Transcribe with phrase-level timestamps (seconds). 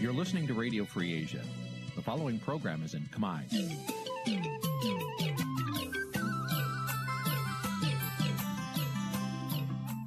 [0.00, 1.42] You're listening to Radio Free Asia.
[1.96, 3.40] The following program is in Khmer.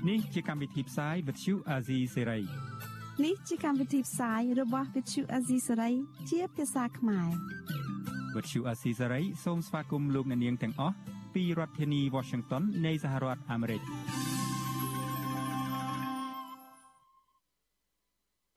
[0.10, 2.44] នេះជាកម្មវិធីផ្សាយ Vuthu Azizi Serai
[3.26, 5.94] នេះជាកម្មវិធីផ្សាយរបស់ Vuthu Azizi Serai
[6.30, 7.30] ជាភាសាខ្មែរ
[8.36, 10.96] Vuthu Azizi Serai សូមស្វាគមន៍លោកអ្នកនាងទាំងអស់
[11.34, 13.82] ពីរដ្ឋធានី Washington នៃសហរដ្ឋអាមេរិក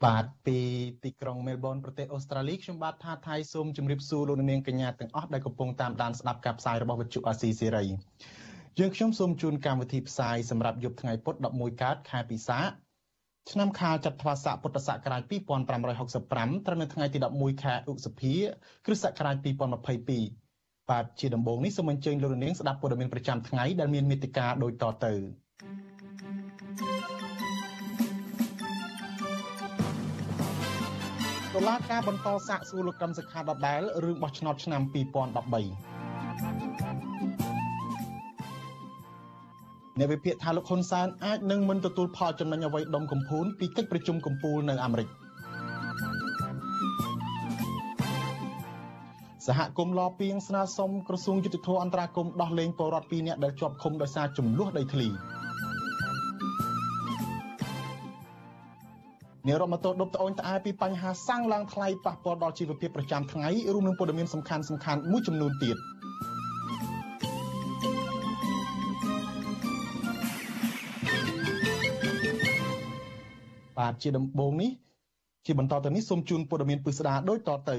[0.04, 0.58] បាទពី
[1.04, 7.84] ទីក្រុងមែលប៊នប្រទេសអូស្ត្រាលីខ្ញុំបាទថាថៃសូមជម្រាបសួរលោកនាងកញ្ញាទាំងអស់ដែលកំពុងតាមដានស្ដាប់ការផ្សាយរបស់វិទ្យុអាស៊ីសេរី
[8.78, 12.60] យើងខ្ញុំសូមជូនកម្មវិធីផ្សាយសម្រាប់យប់ថ្ងៃពុធ11កើតខែពិសា
[13.50, 18.34] ឆ្នាំខាលចត្វាស័កពុទ្ធសករាជ2565ត្រូវនៅថ្ងៃទី11ខែឧសភា
[18.84, 19.36] គ្រិស្តសករាជ
[20.12, 25.14] 2022បាទជាដំបូងនេះសូមអញ្ជើញលោកនាងស្ដាប់ព័ត៌មានប្រចាំថ្ងៃដែលមានមេត្តាដូចតទៅ
[31.54, 34.94] តុលាការបន្តសាកសួរលោកកឹមសុខាដដែលរឿងបោះឆ្នោតឆ្នាំ2013
[39.98, 45.08] អ្នកវិភាគថាលោកហ៊ុនសែនអាចនឹងមិនទទួលផលចំណេញអ្វីដុំកំភួនពីកិច្ចប្រជុំកំពូលនៅអាមេរិក
[49.46, 55.08] សហគមន៍លពីងស្នើសុំក្រសួងយុទ្ធភ័ពអន្តរាគមន៍ដោះលែងពលរដ្ឋ2នាក់ដែលជាប់ឃុំដោយសារចំនួនដីធ្លី
[59.46, 65.76] នករត់ម៉ូតូដប់ត្អូញត្អែពីបញ្ហាសាំងឡើងថ្លៃប៉ះពាល់ដល់ជីវភាពប្រចាំថ្ងៃរួមនឹងព័ត៌មានសំខាន់សំខាន់មួយចំនួនទៀត
[73.78, 74.70] បាទជាដំបូងនេះ
[75.46, 77.78] ជាបន្តទៅនេះសូមជូនព័ត៌មានពិស្ដាដូចតទៅ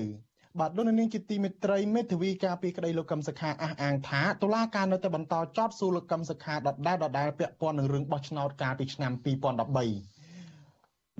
[0.59, 10.14] បាទលោកនាងជាទីមេត្រីមេធាវីការពីក្តីលោកកឹមសុខាអះអាងថាតុលាការនៅតែបន្តចោទសួរលោកកឹមសុខាដដែលដដែលពាក់ព័ន្ធនឹងរឿងបោះឆ្នោតកាលពីឆ្នាំ2013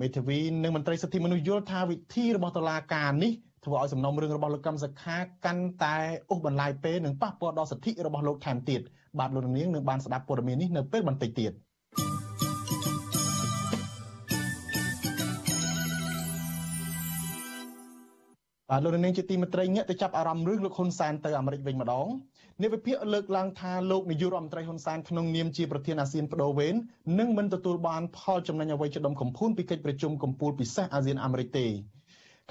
[0.00, 3.32] មេធាវីនិងមន្ត្រីសិទ្ធិមនុស្សយល់ថាវិធីរបស់តុលាការនេះ
[3.64, 5.96] ធ្វើឲ្យសំណុំរឿងរបស់លោកកឹមសុខាកាន់តែ
[6.30, 8.80] អូសបន្លាយពេលនិងប៉ះពាល់ដល់សិទ្ធិរបស់លោកថែមទៀត
[9.18, 11.52] បាទលោកនាងនឹងបានស្ដាប់ព័ត៌មាននេះនៅពេលបន្តិចទៀត
[18.70, 22.06] បាទលោកនាងជាទីមេត្រីងាកទៅចាប់អារម្មណ៍រឿងលោកហ៊ុនសែនទៅអាមេរិកវិញម្ដង
[22.62, 26.74] នាយវិភាគលើកឡើងថាលោកនាយករដ្ឋមន្ត្រីហ៊ុនសែនក្នុងនាមជាប្រធានអាស៊ានបដូវវេន
[27.18, 31.66] នឹងមិនទទួលបានផលចំណេញអ្វីជាដុំកំភួនពីកិច្ចប្រជុំកំពូលពិសេសអាស៊ានអាមេរិកទេ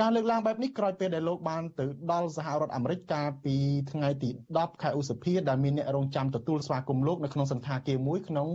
[0.02, 3.56] ការលើកឡើងបែបនេះក្រោយពេលដែលលោកបានទៅដល់សហរដ្ឋអាមេរិកកាលពី
[3.92, 8.48] ថ្ងៃទី10ខែឧសភាដែលមានអ្នករងចាំទទួលស្វាគមន៍លោកនៅក្នុងសន្តាគារមួយក្នុង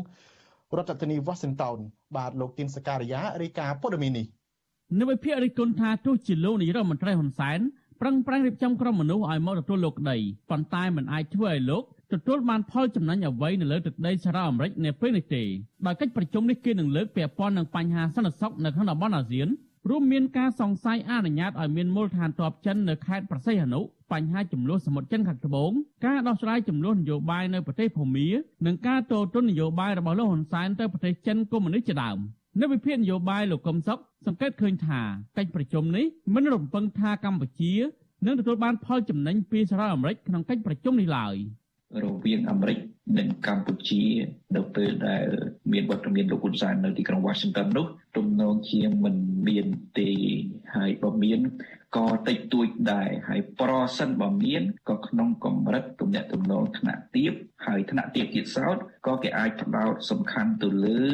[0.77, 1.79] រដ្ឋធានី Washington
[2.17, 4.27] បាទលោកទីនសការីយ៉ារាយការណ៍ព័ត៌មាននេះ
[5.01, 7.61] នៅវិភាគរិះគន់ថាទោះជាលោកនាយរដ្ឋមន្ត្រីហ៊ុនសែន
[8.01, 10.17] ប្រឹងប្រែងរៀបចំក្រុមមនុស្សឲ្យមកទទួលលោកក្តី
[10.51, 15.43] ប៉ុន្តែមិនអាចធ្វើឲ្យលោកទទួលបានផលចំណេញអ្វីនៅលើទឹកដីសហរដ្ឋអាមេរិកនៅពេលនេះទេ
[15.87, 19.49] ដោយកិច្ចប្រជុំនេះគេនឹងលើកពាក់ព័ន្ធនឹងបញ្ហាសន្តិសុខនៅក្នុងតំបន់អាស៊ាន
[19.89, 23.81] រួមមានការសង្ស័យអនុញ្ញាតឲ្យមានមូលដ្ឋានទ័ពចិននៅខេត្តប្រសិទ្ធនុ
[24.13, 25.71] បញ្ហាចំនួនសមុទ្រចិនខាងត្បូង
[26.07, 28.29] ការដោះស្រាយចំនួននយោបាយនៅប្រទេសភូមា
[28.67, 32.19] និងការតទល់នយោបាយរបស់លោកហ៊ុនសែនទៅប្រទេសចិនកុម្មុយនីសជាដើម
[32.59, 35.01] នៅវិភាគនយោបាយលោកកឹមសុខសង្កេតឃើញថា
[35.37, 37.75] កិច្ចប្រជុំនេះមិនរំពឹងថាកម្ពុជា
[38.27, 41.35] នឹងទទួលបានផលចំណេញពីសហរដ្ឋអាមេរិកក្នុងកិច្ចប្រជុំនេះឡើយ
[42.05, 42.79] រវាងអាមេរិក
[43.19, 44.03] និងកម្ពុជា
[44.57, 45.27] នៅពេលដែល
[45.73, 49.15] មានវត្តមានលោកហ៊ុនសែននៅទីក្រុង Washington នោះទំនងជាមិន
[49.49, 49.67] មាន
[49.99, 50.11] ទេ
[50.75, 51.41] ហើយបើមាន
[51.97, 57.33] ក៏តិចតួចដែរហើយប្រសិនបើមានក៏ក្នុងកម្រិតទំនាក់ទំនងថ្នាក់ទាប
[57.67, 61.05] ហើយថ្នាក់ទាបទៀតសោតក៏គេអាចផ្ដោតសំខាន់ទៅលើ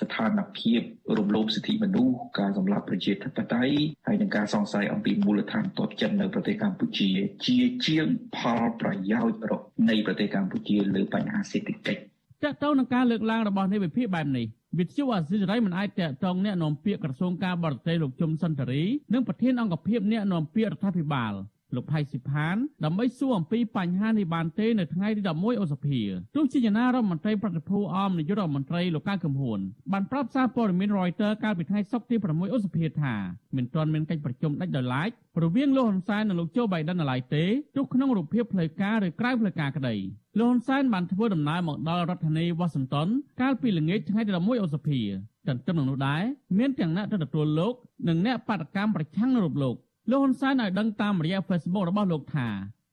[0.00, 0.80] ស្ថានភាព
[1.18, 7.10] រំលោភសិទ្ធិមនុស្សការសម្លាប់ប្រជាធិបតេយ្យហើយនឹងការសង្ស័យអំពីមូលដ្ឋានទ័ពចិននៅប្រទេសកម្ពុជា
[7.46, 8.06] ជាជាង
[8.36, 12.13] ផលប្រយោជន៍នៃប្រទេសកម្ពុជាលើបញ្ហាសេដ្ឋកិច្ច
[12.44, 14.46] តើតើនឹងការលើកឡើងរបស់នេះវិភាគបែបនេះ
[14.78, 18.82] វិទ្យុអាស៊ីសេរីមិនអាចតកតងអ្នកនាំពាក្យក្រសួងការបរទេសលោកជុំសុនតរី
[19.12, 21.32] និងប្រធានអង្គភិបអ្នកនាំពាក្យរដ្ឋាភិបាល
[21.76, 26.00] លោកថៃស៊ីផានដើម្បីសួរអំពីបញ្ហានេះបានទេនៅថ្ងៃទី11ឧសភា
[26.36, 29.60] ទោះជាយ៉ាងណារដ្ឋមន្ត្រីប្រតិភូអមនាយករដ្ឋមន្ត្រីលោកកៅកំហួន
[29.92, 33.14] បានប្រាប់សារព័ត៌មាន Reuters កាលពីថ្ងៃសុក្រទី6ឧសភាថា
[33.56, 35.10] មិនទាន់មានកិច្ចប្រជុំដាច់ដោយឡែក
[35.42, 37.44] រវាងលោកហ៊ុនសែននិងលោកโจបៃដិននៅឡើយទេ
[37.76, 39.94] ទោះក្នុងរូបភាពផ្លូវការឬក្រៅផ្លូវការក្តី
[40.38, 43.08] លោកហ៊ុនសែនបានធ្វើដំណើរមកដល់រដ្ឋធានី Washington
[43.40, 45.00] កាលពីល្ងាចថ្ងៃទី11ឧសភា
[45.48, 46.22] ទន្ទឹមនឹងនោះដែរ
[46.58, 47.74] មានទាំងអ្នកទៅទទួលលោក
[48.08, 49.76] និងអ្នកបដកម្មប្រឆាំងរូបលោក
[50.10, 52.48] លោកហ៊ុនសែនឲ្យដឹងតាមរយៈ Facebook របស់លោកថា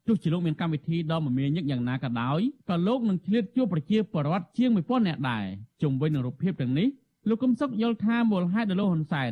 [0.08, 5.46] ទោះជាលោកមានកម្មវិធីដ៏មមាញឹកយ៉ាងណាក៏ដោយក៏លោកនឹងឆ្លៀតជួបប្រជាពលរដ្ឋជាង1000នាក់ដែរ
[5.82, 6.88] ជុំវិញនឹងរូបភាពទាំងនេះ
[7.30, 9.32] លោកកឹមសុខយល់ថាមូលហេតុដែលលោកហ៊ុនសែន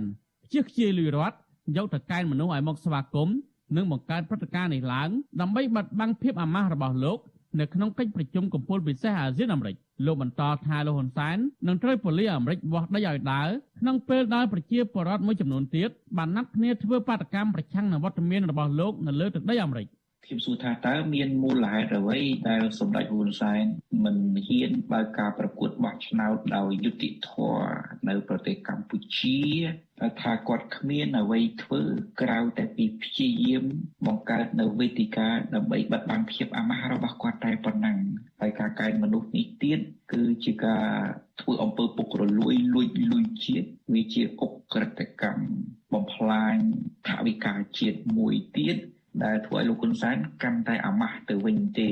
[0.54, 1.36] ជិះខ្ជាយលុយរដ្ឋ
[1.78, 3.36] យកទៅកែនមនុស្សឲ្យមកស្វាគមន៍
[3.76, 5.10] និងបង្កើតព្រឹត្តិការណ៍នេះឡើង
[5.42, 7.20] ដើម្បីបិទបាំងភាពអាម៉ាស់របស់លោក
[7.58, 9.76] នៅក្នុងកិច្ចប្រជុំកំពូលពិសេសអាស៊ានអាមេរិក
[10.06, 11.38] លោកបន្តថាលោកហ៊ុនសែន
[11.68, 13.50] នឹងត្រូវប៉ូលីសអាមេរិកវាស់ដីឲ្យដើរ
[13.80, 19.88] ក្នុងពេលដែលប្រជាពលរដ្ឋមួយចំនួនទៀតបានណាត់គ្នាធ្វើបាតកម្មប្រឆាំងនឹងវត្តមានរបស់លោកនៅលើទឹកដីអាមេរិក
[20.32, 23.66] ខ្ញុំសួរថាតើមានមូលហេតុអ្វីដែលសម្ដេចហ៊ុនសែន
[24.04, 24.18] មិន
[24.48, 27.70] ហ៊ានបើកការប្រកួតបោះឆ្នោតដោយយុត្តិធម៌
[28.10, 29.40] នៅប្រទេសកម្ពុជា
[30.22, 31.82] ថាគាត់គ្មានអ្វីធ្វើ
[32.22, 33.64] ក្រៅតែពីព្យាយាម
[34.08, 37.98] បង្កើតនៅវេទិកាដើម្បីបិទបាំងភាពអាម៉ាស់របស់គាត់តែប៉ុណ្ណឹង
[38.42, 39.80] ហើយការកែមនុស្សនេះទៀត
[40.14, 40.88] គឺជាការ
[41.42, 45.48] ធ្វើអំពើពុករលួយលួចលួយជាតិវាជាអុក្រិតកម្ម
[45.94, 46.56] បំផ្លាញ
[47.08, 48.78] ថវិកាជាតិមួយទៀត
[49.24, 51.92] ដែលធ្វើឲ្យលោកហ៊ុនសែនកាន់តែអាម៉ាស់ទៅវិញទេ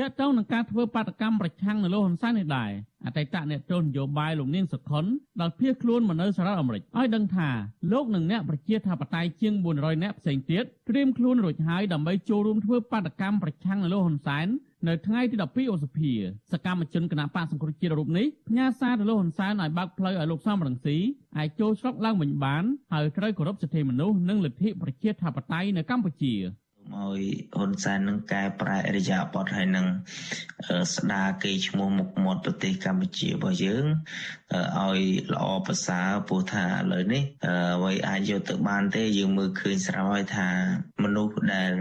[0.00, 2.70] តើតើនឹងការធ្វើបាតកម្មប្រឆាំងនៅលោកហ៊ុនសែននេះដែរ
[3.06, 5.04] អតីតអ្នកទោសនយោបាយលោកនាងសុខុន
[5.40, 7.48] ដែលភៀសខ្លួនមកនៅសហរដ្ឋអាមេរិកឲ្យដឹងថា
[7.92, 14.46] លោកនិងអ្នកប្រជាធិបតេយ្យជាង400នាក់ផ្សេងទៀតត្រៀមខ្លួនរួចហើយដើម្បីចូលរួមធ្វើបាតកម្មប្រឆាំងនៅលោកហ៊ុនសែន
[14.88, 16.12] នៅថ្ងៃទី12ឧសភា
[16.52, 20.96] សកម្មជនគណបកសង្គ្រោះជាតិរូបនេះផ្ញើសារទៅលោកហ៊ុនសែនឲ្យបើកផ្លូវឲ្យលោកសំរងស៊ី
[21.38, 26.34] អាចចូលស្រុកឡើងវិញបានហើយត្រូវគោរពសិទ្ធិមនុស្សនិងលទ្ធិប្រជាធិបតេយ្យនៅកម្ពុជា
[26.92, 27.22] ឲ្យ
[27.56, 29.86] ហ៊ុនសែននឹងកែប្រែអរិយាប័ត្រហើយនឹង
[30.96, 33.84] ស្ដារកេរ្តិ៍ឈ្មោះមុខមាត់ប្រទេសកម្ពុជារបស់យើង
[34.80, 35.00] ឲ្យ
[35.34, 37.22] ល្អប្រសើរព្រោះថាឥឡូវនេះ
[37.76, 40.48] អ្វីអាចយកទៅបានទេយើងមើលឃើញស្រាប់ហើយថា
[41.02, 41.72] មនុស្សដែល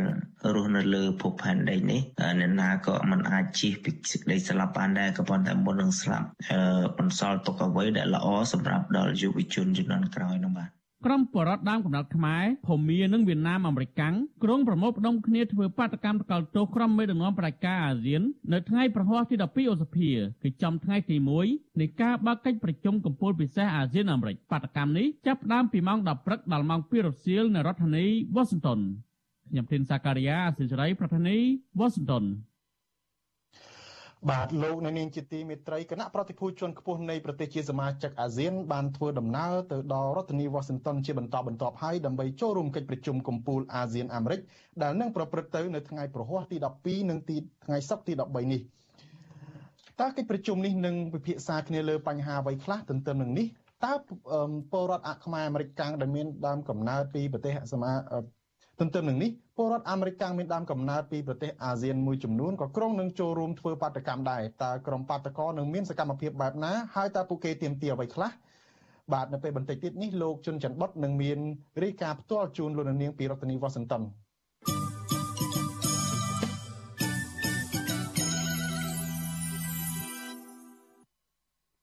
[0.56, 2.02] រស់នៅលើភពផែនដីនេះ
[2.40, 6.28] អ្នកណាក៏មិនអាចជៀសពីសេចក្តីស្លាប់បានដែរក៏ប៉ុន្តែមុននឹងស្លាប់
[6.98, 18.22] បន្សល់ទុកអ្វីដែលល្អសម្រាប់ដល់យុវជនជំនាន់ក្រោយនោះបាទ ក្រុមបរតដើមកំណត់ខ្មែរភូមានិងវៀតណាមអាមេរិកាំងក្រុងប្រមូលផ្ដុំគ្នាធ្វើបាតកម្មតកល់ទោសក្រុមមេដឹកនាំប្រជាការអាស៊ាន
[18.54, 20.10] នៅថ្ងៃប្រហ័សទី12ឧសភា
[20.44, 21.18] គឺចំថ្ងៃទី
[21.48, 28.06] 1នៃការបើកកិច្ចប្រជុំកំពូលពិសេសអាស៊ានអាមេរិកបាតកម្មនេះចាប់ផ្ដើមពីម៉ោង10ព្រឹកដល់ម៉ោង2រសៀលនៅរដ្ឋធានី
[28.36, 28.80] Washington
[29.50, 31.38] ខ្ញុំធីនសាការីយ៉ាអសិរ័យប្រធានី
[31.80, 32.24] Washington
[34.32, 44.40] បាទលោកនៅនាងជាទីមេត្រីគណៈប្រតិភូជនខ្ពស់នៃប្រទេសជាសមាជិកអាស៊ានបានធ្វើដំណើរទៅដល់រដ្ឋធានី Washington ជាបន្តបន្ទាប់ហើយដើម្បីចូលរួមកិច្ចប្រជុំកំពូលអាស៊ានអាមេរិក
[44.84, 48.62] ដែលនឹងប្រព្រឹត្តទៅនៅថ្ងៃប្រហ័សទី12និងទីថ្ងៃសុក្រទី13នេះ
[50.02, 53.48] តើកិច្ចប្រជុំនេះនឹងពិភាក្សាគ្នាលើបញ្ហាអ្វីខ្លះទន្ទឹមនឹងនេះ
[53.86, 53.94] តើ
[54.72, 57.92] ពលរដ្ឋអាខ្មែរអាមេរិកកាំងដែលមានដើមកំណើតពីប្រទេសសមា
[58.80, 68.32] ទន្ទឹមនឹងនេះ ពលរដ្ឋអាមេរិកកាំងមានដើមកំណើតពីប្រទេសអាស៊ានមួយចំនួនក៏ក្រុងនឹងចូលរួមធ្វើបាតកម្មដែរតើក្រុមបាតកោនឹងមានសកម្មភាពបែបណាហើយតើពួកគេទាមទារអ្វីខ្លះ
[69.14, 71.40] បាទនៅពេលបន្តិចទៀតនេះលោកជុនច័ន្ទបុតនឹងមាន
[71.84, 74.02] រាយការណ៍ផ្ទាល់ជូនលោកនាងពីរដ្ឋធានី Washington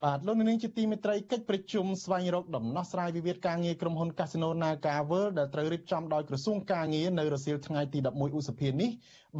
[0.04, 8.90] បាទលោកនាងជាទីមេត្រីកិច្ចប្រជុំស្វែងរកដំណោះស្រាយវិវាទការងារក្រុមហ៊ុន Casino Naga World ដែលត្រូវរៀបចំដោយក្រសួងការងារនៅរសៀលថ្ងៃទី11ឧសភានេះ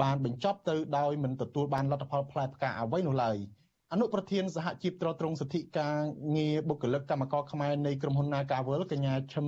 [0.03, 3.37] បានបញ្ចប់ទៅដោយមិនទទួលបានលទ្ធផលផ្លែផ្កាអ្វីនោះឡើយ
[3.93, 5.97] អនុប្រធានសហជីពត្រួតត្រងសិទ្ធិការ
[6.37, 9.47] ងារបុគ្គលិកកម្មករខ្មែរនៃក្រុមហ៊ុន Naga World កញ្ញាឈឹម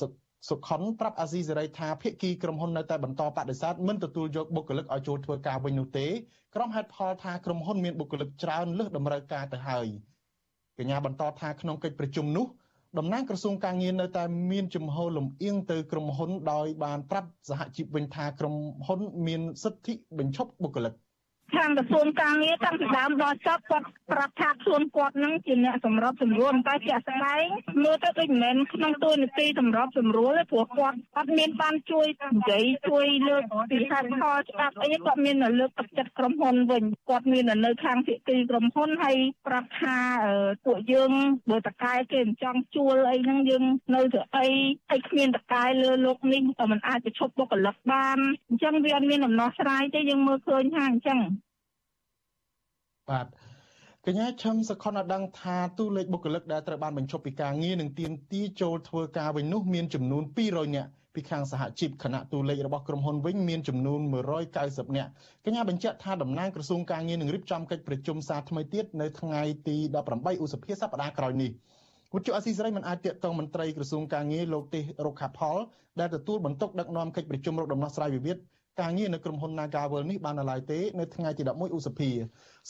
[0.00, 0.06] សុ
[0.66, 6.06] ខុនប្រាប់អាស៊ីសេរីថាភាគីក្រុមហ៊ុននៅតែបន្តបដិសេធមិនទទួលយកបុគ្គលិកឲ្យចូលធ្វើការវិញនោះទេ
[6.54, 9.86] ក្រុមហេតុផលថាក្រុមហ៊ុនមានបុគ្គលិកច្រើនលើសតម្រូវការទៅហើយ
[10.78, 12.46] កញ្ញាបន្តថាក្នុងកិច្ចប្រជុំនោះ
[12.98, 18.54] តំណាងក្រសួងការងារនៅតែមានជំហរលំអៀងទៅក្រុមហ៊ុនដោយបានប្រាប់សហជីពវិញថាក្រុម
[18.86, 20.94] ហ៊ុនមានសិទ្ធិបញ្ឈប់បុគ្គលិក។
[21.54, 27.44] ខាងក្រសួងការងារតាំងពីដើមដល់ចប់គាត់ប្រាប់ថាខ្លួនគាត់នឹងជាអ្នកសម្របសម្រួលតែជាក់ស្ដែង
[27.84, 39.16] មើលទៅដូចមិនមែនក្នុងទូនាទីសម្របសម្រួលទេព្រោះគាត់អត់មានបានជួយនិយាយជួយលើកពីហេតុផលច្បាប់អីគាត់មានលើកទឹកចិត្តក្រុមហ៊ុនវិញគាត់មាននៅខាងភាគីក្រុមហ៊ុនហើយ
[39.46, 39.98] ប្រាប់ថា
[40.64, 41.12] ពួកយើង
[41.50, 44.48] បើតកែគេមិនចង់ជួលអីហ្នឹងយើងនៅទៅអី
[44.90, 46.42] ហើយគ្មានតកែលើលោកនេះ
[46.72, 48.18] มันអាចទៅឈប់បុគ្គលិកបាន
[48.48, 51.20] អញ្ចឹងវាអត់មានដំណោះស្រាយទេយើងមើលឃើញថាអញ្ចឹង
[53.10, 53.26] បាទ
[54.06, 64.00] កញ្ញាឈឹមសខុនឲ្យដឹងថាទូលេខបុគ្គលិកដែលត្រូវបានបញ្ឈប់ពីការងារនឹងទៀមទីចូលធ្វើការវិញនោះមានចំនួន200នាក់ពីខាងសហជីពខណៈទូលេខរបស់ក្រុមហ៊ុនវិញមានចំនួន
[64.48, 65.10] 190នាក់
[65.44, 69.76] កញ្ញាបញ្ជាក់ថាតំណាងក្រសួងការងារនឹងរៀបចំកិច្ចប្រជុំសារថ្មីទៀតនៅថ្ងៃទី
[70.10, 71.50] 18ឧសភាសប្តាហ៍ក្រោយនេះ
[72.14, 75.56] វិទ្យុអស៊ីសេរីមិនអាចតាកតងមន្ត្រីក្រសួងការងារលោកទេសរុក្ខាផល
[76.00, 78.36] ដែលទទួលបន្ទុកដឹកនាំកិច្ចប្រជុំរកដំណោះស្រាយវិវាទ
[78.80, 82.10] ការងារនៅក្រុមហ៊ុន Nagawal នេះបាននៅឡើយទេនៅថ្ងៃទី11ឧសភា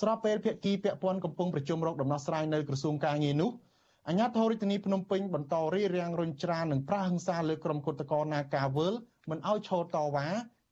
[0.00, 3.50] ស្របពេលភាគីពាក់ព័ន្ធកំពុងប្រជុំរកដំណោះស្រាយនៅក្រសួងការងារនោះ
[4.08, 8.94] អាជ្ញាធររាជធានីភ្នំពេញបន្តរៀបរៀងរុញច្រាននិងប្រាហឹង្សាលើក្រុមគុតកោ Nagawal
[9.30, 10.28] មិនឲ្យឈរតវ៉ា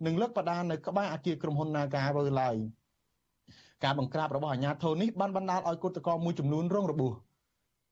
[0.07, 2.57] និងលើកបដានៅក្បែរអគារក្រុមហ៊ុន Nagawal ឡើយ
[3.85, 7.13] ការបង្ក្រាបរបស់អាជ្ញាធរនេះបានបណ្ដាលឲ្យគុតកោមួយចំនួនរងរបួស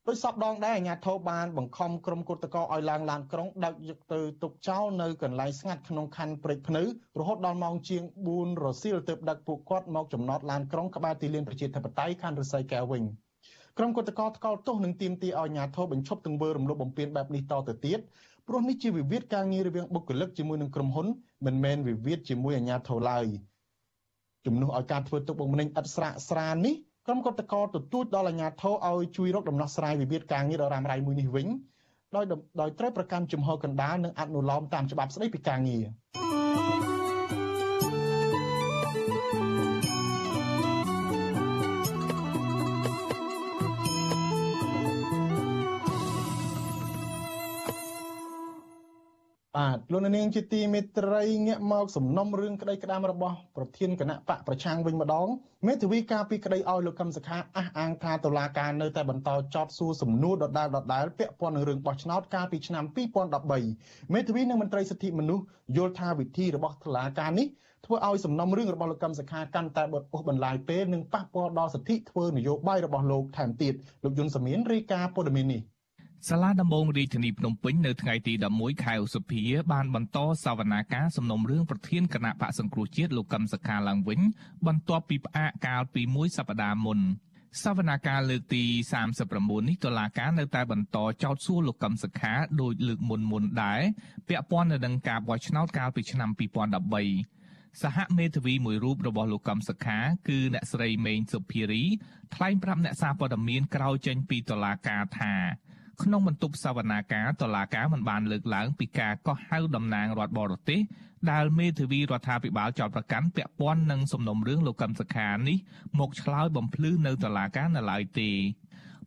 [0.08, 6.82] ដោយសពដងដែរអាជ្ញាធរបានបង្ខំក្រុមគឧតកោឲ្យឡើងឡានក្រុងដឹកយកទៅទុកចោលនៅកន្លែងស្ងាត់ក្នុងខណ្ឌព្រែកភ្នៅ
[7.18, 13.02] រហូតដល់ម៉ោងជាង4រសៀលទើបដឹកពួកគាត់មកចំណតឡានក្រុងក្បែរទីលានប្រជាធិបតេយ្យខណ្ឌរសីកែវវិញ
[13.78, 17.98] ក្រុមគឧតកោថ្កោលទោសនឹងទាមទារឲ្យអាជ្ញាធរបញ្ឈប់ទង្វើរំលោភបំពានបែបនេះតទៅទៀត
[18.48, 21.06] ព្រោះនេះជាវិវាទការងាររវាងបុគ្គលិកជាមួយនឹងក្រុមហ៊ុន
[21.46, 23.26] មិនមែនវិវាទជាមួយអាជ្ញាធរឡើយ
[24.46, 26.74] ជំនួសឲ្យការធ្វើទុកបុកម្នេញឥតស្រាកស្រាននេះ
[27.06, 31.46] ក្រុមកតកតទទូចដល់អាជ្ញាធរឲ្យជួយរកដំណោះស្រាយវិវាទការងារដ៏រ៉ាំរ៉ៃមួយនេះវិញ
[32.16, 32.24] ដោយ
[32.60, 35.84] ដោយត្រូវប្រកាន់ជំហរកណ្ដាលនិងអនុលោមតាមច្បាប់ស្តីពីការងារ
[49.62, 55.28] បាទលោកនាងជាទីមេត្រីងាកមកសំណុំរឿងក្តីក្តាមរបស់ប្រធានគណៈបកប្រឆាំងវិញម្ដង
[55.66, 62.84] មេធាវីការពីក្តីឲ្យលោកកឹមសុខាអះអាងថាតុលាការនៅតែបន្តចោទសួរសំណួរដដែលដដែលពាក់ព័ន្ធនឹងរឿងបោះឆ្នោតកាលពីឆ្នាំ
[63.50, 65.44] 2013មេធាវីនិងមន្ត្រីសិទ្ធិមនុស្ស
[65.76, 67.46] យល់ថាវិធីរបស់តុលាការនេះ
[67.86, 75.62] ធ្វើឲ្យសំណុំរឿងរបស់លោកកឹមសុខាកាន់តែបត់ពុះបន្លាយពេលនិងប៉ះពាល់ដល់សិទ្ធិធ្វើនយោបាយរបស់លោកថែមទៀតលោកយុនសមៀនរាយការណ៍ព័ត៌មាននេះ
[76.28, 84.20] សាលាដំបងរាជធានីភ្នំពេញនៅថ្ងៃទី11ខែឧសភាបានបន្តសវនាការសំណុំរឿងប្រធានគណៈបកសង្គ្រោះជាតិលោកកឹមសុខាឡើងវិញ
[84.66, 86.98] បន្ទាប់ពីផ្អាកកាលពីមួយសប្តាហ៍មុន
[87.62, 88.64] សវនាការលើកទី
[89.14, 93.82] 39នេះតុលាការនៅតែបន្តចោទសួរលោកកឹមសុខាដោយលើកមុនមុនដែរ
[94.28, 96.30] ពាក់ព័ន្ធនឹងការបោះឆ្នោតកាលពីឆ្នាំ
[97.06, 99.98] 2013សហមេធាវីមួយរូបរបស់លោកកឹមសុខា
[100.28, 101.82] គឺអ្នកស្រីមេងសុភារី
[102.34, 105.34] ថ្លែងប្រាប់អ្នកសារព័ត៌មានក្រោយចេញពីតុលាការថា
[106.02, 110.80] ក្នុងបន្ទប់សវនាការតុលាការមិនបានលើកឡើងពីការកោះហៅតំណាងរដ្ឋបរទេស
[111.30, 115.58] ដែលមេធាវីរដ្ឋាភិបាលចោទប្រកាន់ពាក់ព័ន្ធនឹងសំណុំរឿងលោកកឹមសុខានេះ
[115.98, 118.30] មកឆ្លើយបំភ្លឺនៅតុលាការនៅឡើយទេ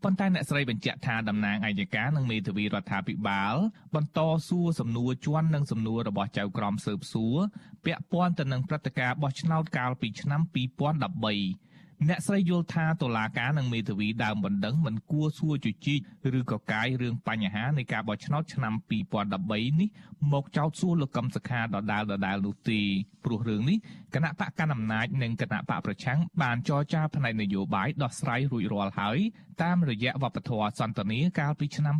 [0.03, 3.55] ប៉ុន្តែអ្នកស្រីបញ្ជាក់ថាតំណាងអัยការនិងមេធាវីរដ្ឋាភិបាល
[3.95, 7.37] បន្តសួរសំណួរជន់និងសំណួររបស់ចៅក្រមស៊ើបសួរ
[7.85, 10.41] ពាក់ព័ន្ធទៅនឹងព្រឹត្តិការណ៍បោះឆ្នោតកាលពីឆ្នាំ
[11.05, 11.64] 2013
[12.09, 18.73] អ្នកស្រីយល់ថាតុលាការនិងមេធាវីដើមបណ្ដឹងមិនគួរសួរជជែកឬក៏កាយរឿងបញ្ហានៃការបោះឆ្នោតឆ្នាំ
[19.27, 19.89] 2013នេះ
[20.33, 22.79] មកចោទសួរលោកកឹមសុខាដដាលដដាលនោះទេ
[23.25, 23.77] ព្រោះរឿងនេះ
[24.15, 29.19] គណៈបកកណ្ដាលអំណាចនិងគណៈបកប្រឆាំងបានចរចាផ្នែកនយោបាយដោះស្រាយរួចរាល់ហើយ
[29.63, 31.95] តាមរយៈវប្បធម៌សន្តានាកាលពីឆ្នាំ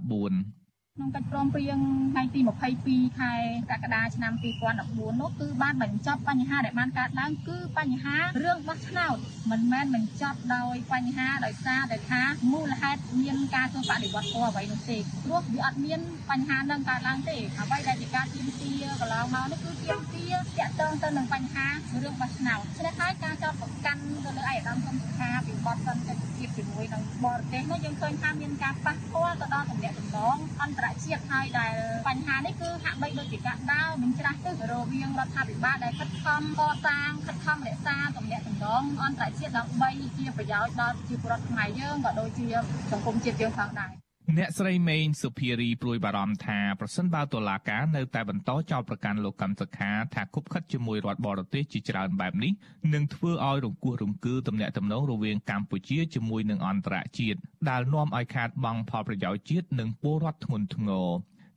[0.00, 0.63] 2014
[0.96, 1.78] ក្នុងកិច្ចព្រមព្រៀង
[2.12, 2.40] ថ្ងៃទី
[2.80, 3.32] 22ខែ
[3.70, 4.32] កក្កដាឆ្នាំ
[4.76, 9.16] 2014នោះគឺបានបញ្ចប់បញ្ហាដែលបានកើតឡើងគឺបញ្ហារឿងបោះឆ្នោត
[9.50, 12.22] មិនមែនបញ្ចប់ដោយបញ្ហាដោយសារតែថា
[12.52, 20.26] មូលហេតុមានការធ្វើបដិវត្តធម៌អ្វីនោះទេព្រោះវាអត់មានបញ្ហានឹងកើតឡើងទេអ្វីដែលជាការទៀមទាកន្លងមកនោះគឺទៀមទា
[20.58, 21.66] តាក់ទងទៅនឹងបញ្ហា
[22.02, 31.72] រឿងបោះឆ្នោតឆ្នេះហើយការចោទប្រកាន់ទៅលើឯកឧត្តមសំខាពីបទសន្តិភាពជាមួយនឹងបរទេសនោះយើងឃើញថាមានការប៉ះពាល់ទៅដល់ទំនាក់ទំនងអន្តរជាតិហើយដែល
[32.06, 42.46] បញ្ហានេះគឺហាក់បីដូចជាការដើរមិនច្រាស់ទឹករវាងរដ្ឋាភិបាលដែលខិតខំកសាងខិតខំរក្សាទំនាក់ទំនងអន្តរជាតិដើម្បីជាប្រយោជន៍ដល់ប្រជាពលរដ្ឋខ្មែរយើងក៏ដូចជា
[42.90, 44.03] សង្គមជាតិយើងផងដែរ
[44.38, 52.52] អ្នកស្រីមេងសុភារីព្រួយបារម្ភថាប្រសិនបើតុលាការនៅតែបន្តចោទប្រកាន់លោកកម្មសខាថាគប់ខិតជាមួយរដ្ឋបរទេសជាច្រើនបែបនេះ
[52.94, 57.38] នឹងធ្វើឲ្យរង្គោះរង្គើទំនាក់ទំនងរវាងកម្ពុជាជាមួយនឹងអន្តរជាតិ
[57.70, 61.08] ដែលនាំឲ្យខាតបង់ផលប្រយោជន៍ជាតិនិងពលរដ្ឋធ្ងន់ធ្ងរ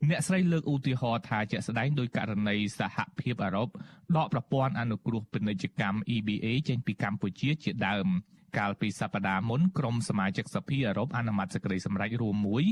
[0.08, 3.68] អ្នកស្រីលើកឧទាហរណ៍ថាជាក់ស្ដែងដោយករណីសហភាពអឺរ៉ុប
[4.16, 8.08] ដកប្រព័ន្ធអនុគ្រោះពាណិជ្ជកម្ម EBA ចេញពីកម្ពុជាជាដើម
[8.56, 12.64] កាលពីសប្តាហ៍មុនក្រុមសមាជិកសភាអឺរ៉ុបអនុម័តសេចក្តីសម្រេចរួមមួយ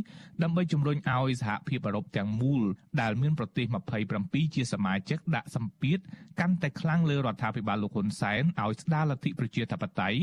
[0.42, 2.62] ដើម្បីជំរុញឲ្យសហភាពអឺរ៉ុបទាំងមូល
[3.00, 3.66] ដែលមានប្រទេស
[4.10, 5.98] 27ជាសមាជិកដាក់សម្ពាធ
[6.40, 10.20] កាន់តែខ្លាំងលើរដ្ឋាភិបាលលោកហ៊ុនសែនឲ្យស្ដារលទ្ធិប្រជាធិបតេយ្យ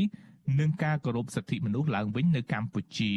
[0.60, 3.12] និងការគោរពសិទ្ធិមនុស្សឡើងវិញនៅកម្ពុជា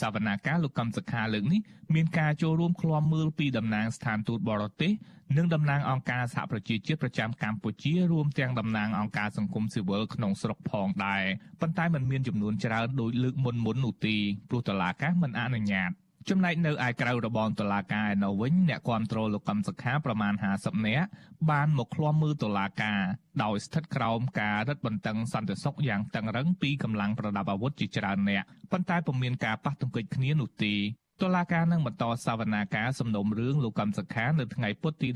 [0.00, 1.60] សវនាការលោកកំសខាលើកនេះ
[1.94, 4.92] មានការចូលរួមឃ្លាំមើលពីតំណាងស្ថានទូតបរទេស
[5.36, 11.24] និងតំណាងអង្គការសហប្រជាជាតិប្រចាំកម្ពុជារួមទាំងតំណាងអង្គការសង្គមស៊ីវិលក្នុងស្រុកផងដែរ
[11.60, 14.16] ប៉ុន្តែมันមានចំនួនច្រើនដោយលើកមុនមុននោះទេ
[14.48, 15.90] ព្រោះតឡាកាមិនអនុញ្ញាត
[16.28, 21.06] ចំណែកនៅឯក្រៅរបងតុលាការឯនៅវិញអ្នកគាំទ្រលោកកឹមសុខាប្រមាណ50នាក់
[21.50, 23.00] បានមកឃ្លាំមើលតុលាការ
[23.44, 30.74] ដោយស្ថិតក្រោមការរឹតបន្តឹងសន្តិសុខយ៉ាងតឹងរឹងពីកម្លាំងប្រដាប់អាវុធជាច្រើនអ្នកប៉ុន្តែពុំមានការប៉ះទង្គិចគ្នានោះទេ
[31.22, 35.08] តុលាការនឹងបន្តសវនាការសំណុំរឿងលោកកឹមសុខានៅថ្ងៃពុធទី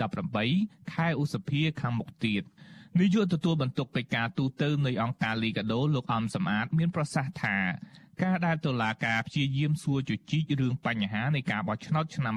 [0.43, 2.43] 18ខែឧសភាខាងមុខទៀត
[3.01, 7.57] នាយកទទួលបន្ទុកកិច្ចការទូតទៅនៃអង្គការលីកាដូលោកអំសំអាត មានប្រសាសន៍ថា
[8.21, 12.35] ការដែលតុលាការព្យាយាមសួរជជីករឿងបញ្ហានៃការបោះឆ្នោតឆ្នាំ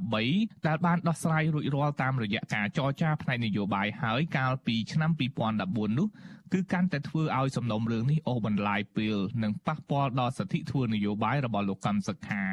[0.00, 5.10] 2013ដែលបានដោះស្រាយរួចរាល់តាមរយៈការចរចាផ្នែកនយោបាយហើយកាលពីឆ្នាំ
[5.54, 6.08] 2014នោះ
[6.52, 12.44] គឺកាន់តែធ្វើឲ្យសំណុំរឿងនេះអូសបន្លាយពេលនិងប៉ះពាល់ដល់សិទ្ធិធ្វើនយោបាយរបស់លោកកម្មសខា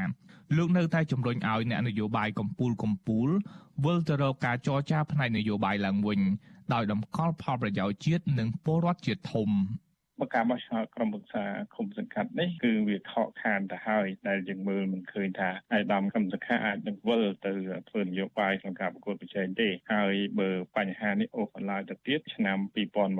[0.57, 3.29] លោកនៅតែជំរុញឲ្យអ្នកនយោបាយកម្ពុជាកម្ពុជា
[3.85, 6.19] វិលទៅរកការចរចាផ្នែកនយោបាយឡើងវិញ
[6.73, 9.49] ដោយតម្កល់ផលប្រយោជន៍ជាតិនិងពលរដ្ឋជាធំ
[10.19, 11.45] មកការបោះឆ្នោតក្រុមប្រឹក្សា
[11.75, 17.51] គុំសង្កាត់នេះគឺវាខកខានទៅហើយដែលយើងមើលមិនឃើញថាអាយដាមកម្មសខាអាចនឹងវិលទៅ
[17.89, 22.57] ធ្វើនយោបាយក្នុងការប្រកួតប្រជែងទេហើយបើបញ្ហានេះអូសបន្លាយទៅទៀតឆ្នាំ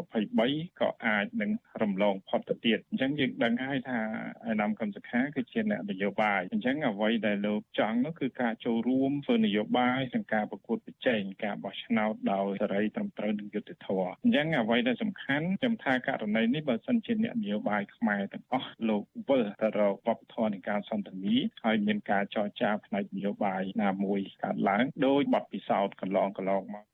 [0.05, 1.51] 2023ក៏អាចនឹង
[1.81, 3.99] រំលងផុតទៅទៀតអញ្ចឹងយើងដឹងហើយថា
[4.43, 26.85] អាយដាមកម្មសខាគឺជាអ្នកនយោបាយអញ្ចឹងអ្វីដែលលោកចង់នោះគឺការចូលរួមធ្វើនយោបាយក្នុងការប្រកួតប្រជែងការបោះឆ្នោតដោយសេរីត្រឹមត្រូវនិងយុត្តិធម៌អញ្ចឹងអ្វីដែលសំខាន់ខ្ញុំថាករណីនេះបើសិនជាអ្នកនយោបាយខ្មែរទាំងអស់លោកវិលទៅរកវប្បធម៌នៃការសន្ទនាហើយមានការចរចាផ្នែកនយោបាយណាមួយកើតឡើងដោយបទពិសោធន៍កន្លងកន្លងមក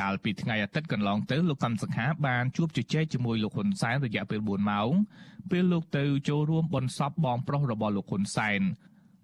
[0.00, 4.90] កាលពីថ្ងៃអាទិត្យកន្លងទៅលោកកម្មសខាបានជួបជជែកជាមួយលោកហ៊ុនសែនរយៈពេល4ម៉ោង
[5.50, 8.62] ពេលលោកទៅចូលរួមបុណ្យសពបងប្រុសរបស់លោកហ៊ុនសែន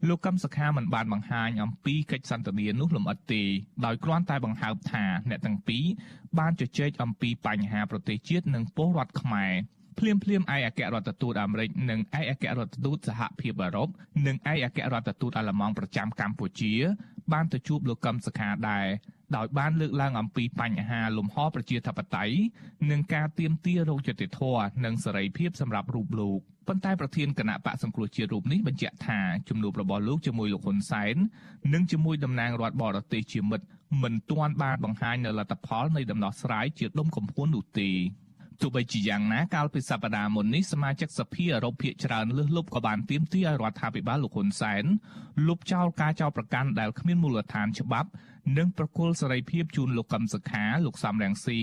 [0.08, 3.42] លោកកឹមសុខាមិនបានបង្ហាញអំពីកិច្ចសន្ទនានោះលម្អិតទេ
[3.84, 5.84] ដោយគ្រាន់តែបង្ហើបថាអ្នកទាំងពីរ
[6.38, 9.52] បានជជែកអំពីបញ្ហាប្រទេសជាតិនិងពលរដ្ឋខ្មែរ
[9.98, 13.88] ភ្លាមភ្លាមឯកអគ្គរដ្ឋទូតអាមេរិកនិងឯកអគ្គរដ្ឋទូតសហភាពអឺរ៉ុប
[14.26, 16.72] និងឯកអគ្គរដ្ឋទូតអាល្លឺម៉ង់ប្រចាំកម្ពុជា
[17.32, 18.86] បានទៅជួបលោកកឹមសុខាដែរ
[19.36, 22.34] ដោយបានលើកឡើងអំពីបញ្ហាលំហប្រជាធិបតេយ្យ
[22.90, 24.40] និងការទាមទាររោគយុតិធធ
[24.84, 31.16] និងសេរីភាពសម្រាប់រូបលោកប៉ុន្តែប្រធានគណៈបកសង្គ្រោះជាតិរូបនេះបញ្ជាក់ថាជំនួបរបស់លោកជាមួយលោកហ៊ុនសែន
[31.74, 33.66] និងជាមួយតំណាងរដ្ឋបរទេសជាមិត្ត
[34.02, 37.90] មិនទាន់បានបង្ហាញនៅលទ្ធផលនៃដំណោះស្រាយជាដុំកំភួននោះទេ
[38.60, 44.84] ទោះបីជាយ៉ាងណាកាលពីសប្តាហ៍មុននេះសមាជិកសភាអឺរ៉ុបភាគច្រើនលើសលប់ក៏បានទាមទារឲ្យរដ្ឋាភិបាលលោកហ៊ុនសែន
[45.46, 48.08] លុបចោលការចោទប្រកាន់ដែលគ្មានមូលដ្ឋានច្បាប់
[48.58, 51.60] និងប្រគល់សេរីភាពជូនលោកកឹមសុខាលោកសំរងស៊ី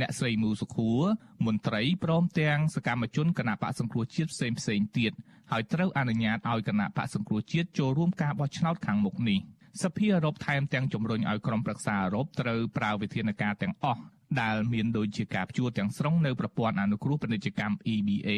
[0.00, 1.02] អ្នកស្រីមូសុខួរ
[1.46, 5.12] មន្ត្រីព្រមទាំងសកម្មជនគណៈបកសង្គ្រោះជាតិផ្សេងផ្សេងទៀត
[5.50, 9.38] ហើយត្រូវអនុញ្ញាតឲ្យគណៈបកសង្គ្រោះជាតិចូលរួមការបោះឆ្នោតខាងមុខនេះ
[9.82, 14.00] សភាអឺរ៉ុបថែមទាំងជំរុញឲ្យក្រុមប្រឹក្សាអឺរ៉ុបត្រូវប្រើវិធានការទាំងអស់
[14.42, 18.30] ដែលមានដូចជាការព្យួរទាំងស្រុងនៅប្រព័ន្ធអនុគ្រោះពាណិជ្ជកម្ម EBA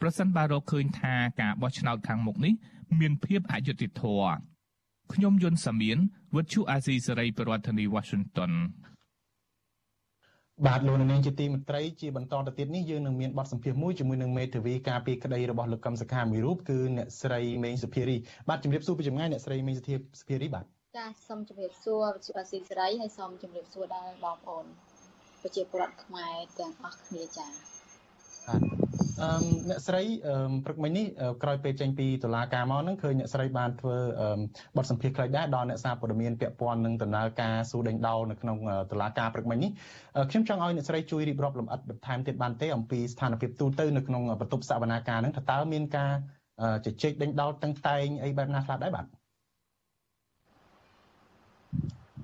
[0.00, 2.54] ប្រសិនបើរកឃើញថាការបោះឆ្នោតខាងមុខនេះ
[3.00, 4.34] មានភាពអយុត្តិធម៌
[5.14, 5.98] ខ្ញុំយុនសាមៀន
[6.36, 8.52] វិទ្យុអាស៊ីសេរីប្រធានាធិបតី Washington
[10.66, 18.16] បាទលោកនាងជាទីមេត្រីជាបន្តទៅទៀតនេះយើងនឹងមានបទសម្ភាសន៍មួយជាមួយនឹងមេធាវីការពីក្តីរបស់លោកកឹមសុខាមួយរូបគឺអ្នកស្រីមេងសុភារី
[18.48, 19.84] បាទជំរាបសួរពីចម្ងាយអ្នកស្រីមេងសុ
[20.28, 20.64] ភារីបាទ
[20.96, 24.64] ចាសូមជម្រាបសួរវិទ្យុអាស៊ីសេរីហើយសូមជម្រាបសួរដល់បងប្អូន
[25.46, 27.50] ប្រជាពលរដ្ឋខ្មែរទាំងអស់គ្នាចា៎
[28.46, 28.60] បាទ
[29.20, 30.02] អឺអ្នកស្រី
[30.64, 31.06] ព្រឹកមិញនេះ
[31.42, 33.96] ក្រោយពេលចេញពីតុលាការមកហ្នឹងឃើញអ្នកស្រីបានធ្វើ
[34.76, 38.58] បទសម្ភាសន៍ខ្លីដែរដល់អ្នកសារព័ត៌មានពាក់ព័ន្ធនឹងដំណើរការសួរដេញដោលនៅក្នុង
[38.90, 39.70] តុលាការព្រឹកមិញនេះ
[40.30, 46.12] ខ្ញុំចង់ឲ្យអ្នកស្រីជួយរៀបរាប់លម្អិតបន្ថែមទៀតបានទេអំពីស្ថានភាពទូទៅនៅក្នុងបន្ទប់សវនាការហ្នឹងថាតើមានការ
[46.84, 49.06] ជជែកដេញដោលតឹងតែងអីបែបណាខ្លះដែរបាទ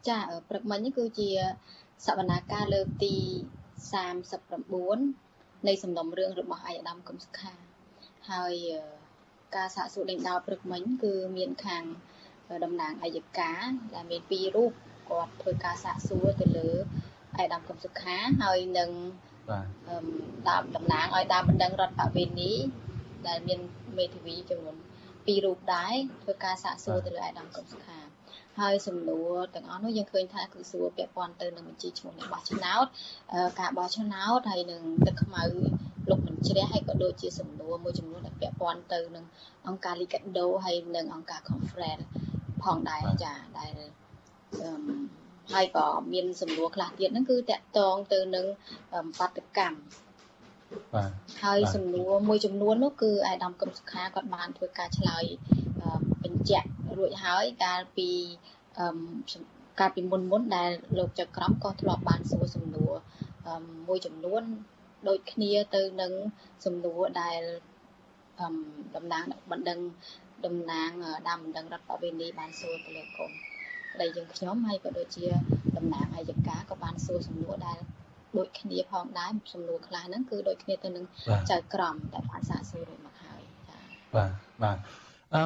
[0.08, 1.28] ចាព្រឹកមិញនេះគឺជា
[2.06, 3.16] សវនាការលើកទី
[4.40, 7.52] 39នៃសំណុំរឿងរបស់អាយដាមកឹមសុខា
[8.30, 8.54] ហើយ
[9.56, 11.84] ការសាកសួរដេញដោលព្រឹកមិញគឺមានខាង
[12.64, 14.72] តំណាងអัยការដែលមានពីររូប
[15.10, 16.70] គាត់ធ្វើការសាកសួរទៅលើ
[17.36, 18.90] អាយដាមកឹមសុខាហើយនឹង
[19.50, 22.52] បាទតំណាងឲ្យតាមបណ្ដឹងរដ្ឋបវេនី
[23.28, 23.60] ដែលមាន
[23.98, 24.76] មេធាវីចំនួន
[25.26, 27.98] ពីររូបដែរធ្វើការសាកសួរទៅលើអាយដាមកឹមសុខា
[28.60, 32.86] ហើយសំណួរទាំងអស់នោះយើងឃើញថាគឺសួរពាក់ព័ន្ធទៅនឹងបញ្ជីឈ្មោះនៃបោះឆ្នោត
[33.60, 35.42] ការបោះឆ្នោតហើយនឹងទឹកខ្មៅ
[36.10, 39.24] លុបមិនជ្រះហើយក៏ដូចជាសំណួរមួយចំនួនដែលពាក់ព័ន្ធទៅនឹង
[39.66, 42.04] អង្គការ Liga do ហើយនឹងអង្គការ Conference
[42.64, 43.72] ផងដែរចាដែល
[45.52, 48.46] ហើយក៏មានសំណួរខ្លះទៀតហ្នឹងគឺតកតងទៅនឹង
[49.18, 49.78] បាតកម្ម
[50.94, 51.10] បាទ
[51.44, 55.24] ហើយសំណួរមួយចំនួននោះគឺអាយដាមកឹមសុខាគាត់បានធ្វើការឆ្លើយ
[55.80, 58.08] បញ្ជាក់រួចហើយកាលពី
[59.80, 62.92] កាលពីមុនមុនដែលលោកចៅក្រមក៏ធ្លាប់បានសួរសំណួរ
[63.88, 64.42] មួយចំនួន
[65.08, 66.12] ដូចគ្នាទៅនឹង
[66.64, 67.40] សំណួរដែល
[68.96, 69.78] តំណាងបណ្ដឹង
[70.44, 70.90] តំណាង
[71.28, 73.30] ដើមបណ្ដឹងរដ្ឋបវេនីបានសួរទៅលើកូន
[73.94, 75.26] ប្តីយើងខ្ញុំហើយក៏ដូចជា
[75.76, 77.78] តំណាងអាយកាក៏បានសួរសំណួរដែល
[78.38, 81.04] ដូចគ្នាផងដែរសំណួរខ្លះហ្នឹងគឺដូចគ្នាទៅនឹង
[81.50, 83.82] ចៅក្រមដែលបានសាកសួររួចមកហើយចា៎
[84.14, 84.30] បាទ
[84.62, 84.76] បាទ
[85.34, 85.42] អឺ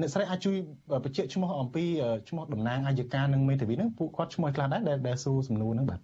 [0.00, 0.56] អ្នកស្រីអាចជួយ
[1.04, 1.84] បញ្ជាក់ឈ្មោះអំពី
[2.28, 6.00] ឈ្មោះតំណាងអាយកានិងមេធាវីហ្នឹងពួកគាត់ឈ្មោះខ្លះដែរដែលដែលសួរសំណួរហ្នឹងបាទ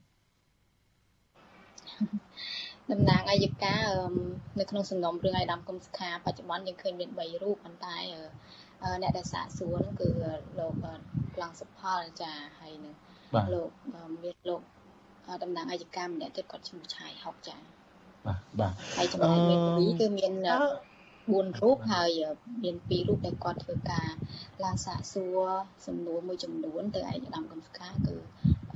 [2.93, 3.87] តំណាងអัยការ
[4.59, 7.97] នៅក្នុងសំណុំរឿងអាយដាមកុំសុខាបច្ចុប្បន្នយើងឃើញមាន3រូបប៉ុន្តែ
[9.03, 10.09] អ្នកដែលសាកសួរហ្នឹងគឺ
[10.59, 10.73] លោក
[11.35, 12.95] ក្លងសុផលចាហើយនឹង
[13.55, 13.69] លោក
[14.23, 14.61] មានលោក
[15.43, 17.57] តំណាងអัยការម្នាក់ទៀតគាត់ឈ្មោះឆាយហុកចា
[18.27, 20.33] បាទបាទហើយចំណែកមានពីគឺមាន
[21.35, 22.11] 4រូបហើយ
[22.63, 24.09] មាន2រូបដែលគាត់ធ្វើការ
[24.65, 25.41] ឡើងសាកសួរ
[25.87, 28.17] សំណួរមួយចំនួនទៅឯកឧត្តមកំសខាគឺ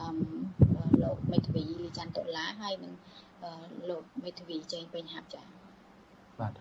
[0.00, 0.08] អឺ
[1.02, 2.92] លោកមេធាវីលីច័ន្ទតុលាហើយនឹង
[3.90, 5.46] លោកមេធាវីចេងពេញហាប់ចា៎
[6.40, 6.52] បាទ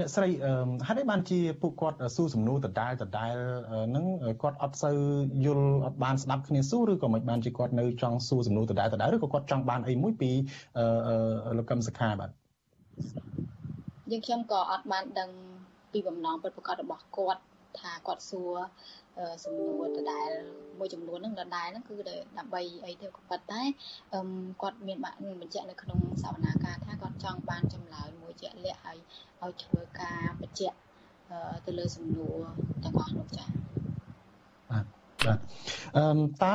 [0.00, 0.28] អ្នកស្រី
[0.88, 3.34] ហេតុអីបានជាពួកគាត់ស៊ូសំណួរដដែលដដែល
[3.96, 4.04] នឹង
[4.42, 4.96] គាត់អត់សូវ
[5.46, 10.30] យល់អត់បានស្ដាប់គ្នាស៊ូឬក៏មិនបានជាគាត់នៅចង់ស៊ូសំណួរដដែលដដែលឬក៏គាត់ចង់បានអីមួយពី
[11.58, 12.30] លោកកឹមសុខាបាទ
[14.10, 15.30] យើងខ្ញុំក៏អត់បានដឹង
[15.92, 17.42] ពីបំណងពិតប្រាកដរបស់គាត់
[17.78, 18.54] ថាគាត់សួរ
[19.44, 20.30] សំណួរដដែល
[20.78, 21.96] មួយចំនួនហ្នឹងដដែលហ្នឹងគឺ
[22.38, 23.62] ដើម្បីអីទៅក៏ប៉ុន្តែ
[24.62, 28.98] គាត់មានបាក់បញ្ជាក់នៅក្នុងសវនាការថាគាត់ចង់បានចម្លើយមួយជាក់លាក់ហើយ
[29.42, 30.76] ឲ្យធ្វើការបញ្ជាក់
[31.66, 32.38] ទៅលើសំណួរ
[32.84, 33.48] ទាំងអស់នោះចា៎
[34.70, 34.84] បាទ
[35.26, 35.38] បាទ
[35.96, 36.04] អឺ
[36.42, 36.54] តើ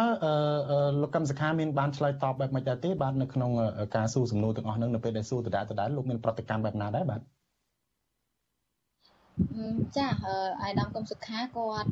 [1.01, 3.51] លោកកឹមសុខាមានបានឆ្លើយតបបែបម៉េចដែរទេបាទនៅក្នុង
[3.95, 7.21] ការសួរសំណួរទាំងអស់ហ្នឹងនៅពេលដែលសួរដដែលដដែលលោកមានប្រតិកម្មបែបណាដែរបាទ
[9.97, 10.07] ចា
[10.61, 11.89] អាយដាមកុំសុខាគាត់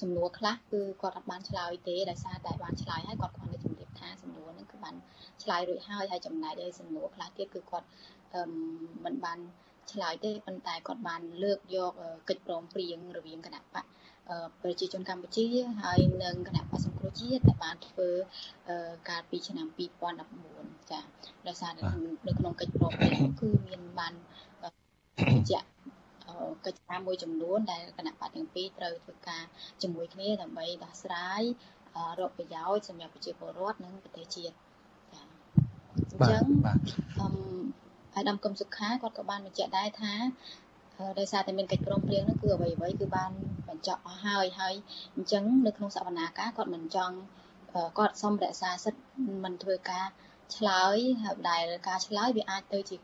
[0.00, 4.94] សំណួរខ្លះគឺគាត់អត់បានឆ្លើយទេដោយសារតែបានឆ្លើយហើយគាត់គ្រាន់តែជម្រាបថាសំណួរហ្នឹងគឺបាន
[5.42, 7.86] ឆ្លើយរួចហើយហើយចំណែកឯសំណួរខ្លះទៀតគឺគាត់
[9.04, 9.38] មិនបាន
[9.92, 11.92] ឆ្លើយទេប៉ុន្តែគាត់បានលើកយក
[12.28, 13.86] កិច្ចព្រមព្រៀងរវាងគណៈបក
[14.62, 15.46] ប្រជាជនកម្ពុជា
[15.82, 18.08] ហើយនិងគណៈបក្សសង្គ្រោះជាតិដែលបានធ្វើ
[19.08, 19.66] កាលពីឆ្នាំ
[20.28, 21.00] 2019ចា
[21.48, 21.72] ដោយសារ
[22.26, 24.14] នៅក្នុងកិច្ចព្រមព្រៀងគឺមានបាន
[25.28, 25.66] បញ្ជាក់
[26.66, 29.44] កិច្ចការមួយចំនួនដែលគណៈបកទាំងពីរត្រូវធ្វើការ
[29.82, 31.42] ជាមួយគ្នាដើម្បីដោះស្រាយ
[32.18, 35.20] រកប្រយោជន៍សម្រាប់ប្រជាពលរដ្ឋនិងប្រទេសជាតិចា
[35.96, 36.44] អញ្ចឹង
[37.20, 37.28] អឺ
[38.16, 40.14] អាដាមកឹមសុខាគាត់ក៏បានបញ្ជាក់ដែរថា
[41.18, 43.30] ដោយសារតែមានកិច្ចព្រមព្រៀងនោះគឺអ្វីអ្វីគឺបាន
[43.68, 44.74] បញ្ចប់អស់ហើយហើយ
[45.16, 47.16] អញ្ចឹងនៅក្នុងសវនាការគាត់មិនចង់
[47.98, 49.02] គាត់សុំរក្សាសិទ្ធិ
[49.44, 50.06] មិនធ្វើការ
[50.56, 50.96] ឆ្លើយ
[51.50, 52.96] ដែលការឆ្លើយវាអាចទៅជា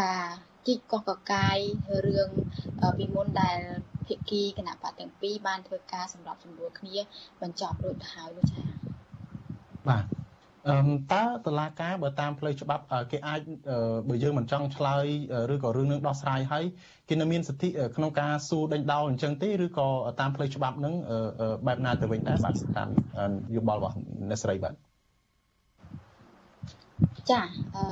[0.00, 0.22] ការ
[0.66, 1.58] ជីកកកកាយ
[2.06, 2.30] រឿង
[2.98, 3.58] ពីមុនដែល
[4.06, 6.96] ភិក្ខីគណៈបកទាំងពីរបានធ្វើការសម្របសម្រួលគ្នា
[7.42, 8.64] បញ្ចប់រួចទៅហើយនោះចា៎
[9.88, 10.04] បាទ
[10.68, 10.76] អឺ
[11.12, 13.40] តើតឡាការបើតាមផ្លូវច្បាប់គេអាច
[14.08, 15.06] បើយើងមិនចង់ឆ្លើយ
[15.52, 16.64] ឬក៏រឿងនឹងដោះស្រាយហើយ
[17.08, 19.88] គេនៅមានសិទ្ធិក្នុងការសួរដេញដោលអញ្ចឹងទេឬក៏
[20.20, 20.94] តាមផ្លូវច្បាប់នឹង
[21.66, 22.88] បែបណាទៅវិញដែរបាទតាម
[23.56, 23.96] យោបល់របស់
[24.30, 24.74] អ្នកស្រីបាទ
[27.30, 27.40] ចា
[27.74, 27.84] អឺ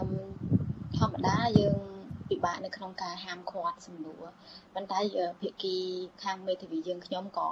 [0.99, 1.89] ធម្មតាយើង
[2.31, 4.25] ពិបាកនៅក្នុងការហាមឃាត់សំណួរ
[4.75, 4.99] ប៉ុន្តែ
[5.40, 5.77] ភាគី
[6.25, 7.51] ខាងមេធាវីយើងខ្ញុំក៏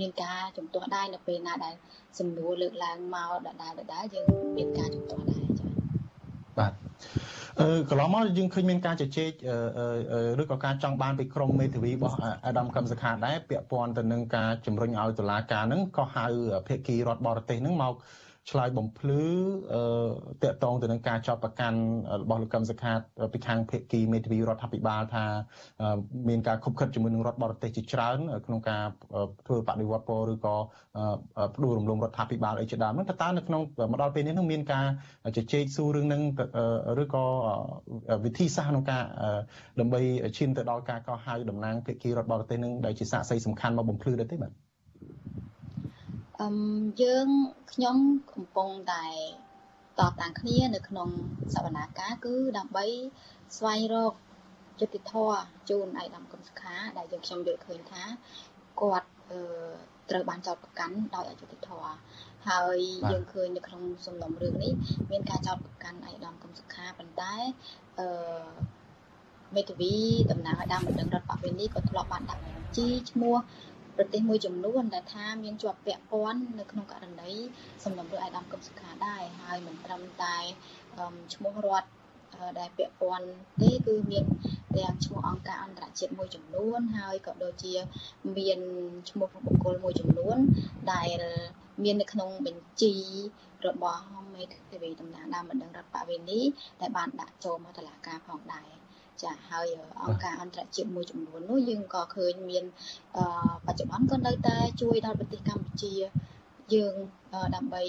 [0.00, 1.74] មានការជំទាស់ដែរនៅពេលណាដែល
[2.18, 5.70] សំណួរលើកឡើងមកដដែលដដែលយើងមានការជំទាស់ដែរចា៎
[6.58, 6.72] បាទ
[7.60, 9.30] អឺកន្លងមកយើងឃើញមានការជជែក
[10.42, 12.16] ឬក៏ការចង់បានពីក្រមមេធាវីរបស់
[12.46, 16.26] អាដាមកឹមសុខាដែរពាក់ព័ន្ធទៅនឹងការជំរុញឲ្យតុលាការនឹងក៏ហៅ
[16.68, 17.94] ភាគីរដ្ឋបរទេសនឹងមក
[18.50, 19.24] ឆ្លើយបំភ្លឺ
[20.42, 21.78] តកតងទៅនឹងការចោទប្រកាន់
[22.22, 22.92] របស់លោកកឹមសុខា
[23.32, 25.24] ពីខាងភេកីមេធាវីរដ្ឋាភិបាលថា
[26.28, 28.82] មានការខុបខិតជាមួយនឹងរដ្ឋបរទេសជាច្រើន ក្នុងការ
[29.46, 30.56] ធ្វើបដិវត្តពណ៌ឬក៏
[31.54, 34.86] ផ្ដួលរំលំរដ្ឋាភិបាលអីជាដើមហ្នឹងតើនៅក្នុងមកដល់ពេលនេះនឹងមានការ
[35.36, 36.22] ជជែកសួររឿងហ្នឹង
[37.02, 37.24] ឬក៏
[38.24, 39.02] វិធីសាស្ត្រក្នុងការ
[39.80, 40.00] ដើម្បី
[40.36, 44.65] ឈានទៅដល់ការកោះហៅតំណាងភេកីរដ្ឋបរទេសនឹងដែលជាសាក្សីសំខាន់មកបំភ្លឺដែរទេបាទ
[46.42, 46.56] អឹម
[47.02, 47.28] យើង
[47.72, 47.96] ខ្ញុំ
[48.32, 49.04] កំពុងតែ
[49.98, 51.08] តបតាំងគ្នានៅក្នុង
[51.54, 52.86] សវនាការគឺដើម្បី
[53.56, 54.14] ស្វែងរក
[54.80, 55.12] យុតិធធ
[55.70, 58.04] ជូនឯកឧត្តមកំសខា ដែលយើងខ្ញុំយល់ឃើញថា
[58.80, 59.08] គាត់
[60.10, 61.96] ត្រូវបានចោទប្រកាន់ដោយអយុត្តិធម៌
[62.48, 62.78] ហើយ
[63.10, 64.72] យើងឃើញនៅក្នុងសំណុំរឿងនេះ
[65.10, 67.34] មានការចោទប្រកាន់ឯកឧត្តមកំសខាប៉ុន្តែ
[67.98, 68.06] អឺ
[69.56, 69.94] មេធាវី
[70.30, 73.36] តំណាងឲ្យដើមបណ្ដឹងរដ្ឋបវេនីក៏ធ្លាប់បានដាក់បញ្ជីឈ្មោះ
[73.96, 77.32] ប្រទេសមួយចំនួនដែលថាមានជាប់ពាក់ព័ន្ធនៅក្នុងករណី
[77.84, 80.36] សំណុំរឿងអាយដាមកឹមសុខាដែរហើយមិនត្រឹមតែ
[81.34, 81.88] ឈ្មោះរដ្ឋ
[82.58, 83.26] ដែលពាក់ព័ន្ធ
[83.62, 84.24] ទេគឺមាន
[84.76, 87.74] ទាំងឈ្មោះអង្គការអន្តរជាតិមួយចំនួន ហើយក៏ដូចជា
[88.36, 88.60] មាន
[89.10, 90.36] ឈ្មោះបុគ្គលមួយចំនួន
[90.92, 91.20] ដែល
[91.84, 92.94] មាននៅក្នុងបញ្ជី
[93.66, 94.04] របស់
[94.34, 96.40] មេធាវីតំណាងដើមបណ្ដឹងរដ្ឋបវេនី
[96.80, 98.85] ដែលបានដាក់ចូលមកតុលាការផងដែរ
[99.22, 99.66] ចាហើយ
[100.02, 102.64] អង្គការអន្តរជាតិមួយចំនួននោះយើងក៏ឃើញមាន
[103.66, 105.92] បច្ចុប្បន្នក៏នៅតែជួយដល់ប្រទេសកម្ពុជា
[106.74, 106.94] យើង
[107.54, 107.82] ដើម្បី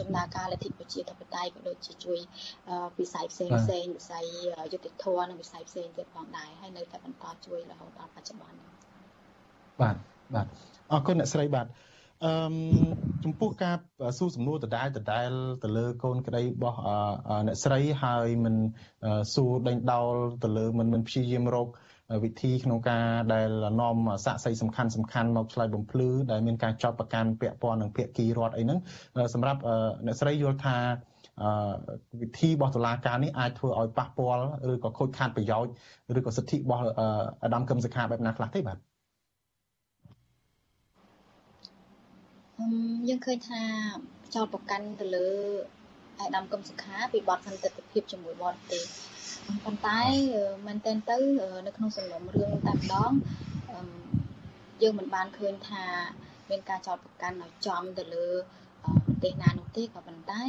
[0.00, 2.18] ដំណើរការលទ្ធិប្រជាធិបតេយ្យក៏ដូចជាជួយ
[2.98, 4.24] វិស័យផ្សេងផ្សេងវិស័យ
[4.72, 8.58] យុតិធធម៌និងវិស័យផ្សេងទៀតផងដែរហើយនៅតែបន្តជួយរហូតដល់បច្ចុប្បន្ន
[9.80, 9.96] បាទ
[10.34, 10.46] បាទ
[10.92, 11.66] អរគុណអ្នកស្រីបាទ
[12.24, 12.32] អឺ
[13.24, 13.76] ចំពោះការ
[14.18, 15.30] សួរសំណួរដដែលដដែល
[15.64, 16.78] ទៅលើកូនក្តីរបស់
[17.46, 18.54] អ្នកស្រីហើយមិន
[19.34, 21.68] សួរដេញដោលទៅលើមិនមិនព្យាយាមរក
[22.24, 23.50] វិធីក្នុងការដែល
[23.80, 28.78] នាំសាក់សីសំខាន់សំខាន់មកឆ្លើយបំភ្លឺដែលមានការចោទប្រកាន់ពាក់ព័ន្ធនឹងភាគីរដ្ឋអីហ្នឹង
[29.34, 29.60] សម្រាប់
[30.06, 30.76] អ្នកស្រីយល់ថា
[32.20, 35.72] វិធីរបស់តុលាការនេះអាចធ្វើឲ្យប៉ះពាល់ឬក៏ខូចខាតប្រយោជន៍
[36.18, 36.82] ឬក៏សិទ្ធិរបស់
[37.42, 38.78] អាដាមកឹមសុខាបែបណាខ្លះទេបាទ
[43.08, 43.62] យើងឃើញថា
[44.34, 45.28] ចោតប្រកាន់ទៅលើ
[46.20, 48.82] អាដាមកឹមសុខាពីបទសន្តិភាពជាមួយបរទេស
[49.64, 50.00] ប៉ុន្តែ
[50.66, 51.18] មែនទែនទៅ
[51.66, 53.12] នៅក្នុងសំណុំរឿងតែម្ដង
[54.82, 55.84] យើងមិនបានឃើញថា
[56.50, 58.26] មានការចោទប្រកាន់ឲ្យចំទៅលើ
[59.06, 60.42] ប្រទេសណានោះទេក៏ប៉ុន្តែ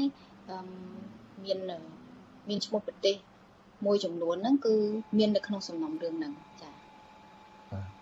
[1.45, 1.59] មាន
[2.49, 3.15] មានឈ្មោះប្រទេស
[3.85, 4.75] មួយចំនួនហ្នឹងគឺ
[5.17, 6.71] មាននៅក្នុងសំណុំរឿងហ្នឹងចា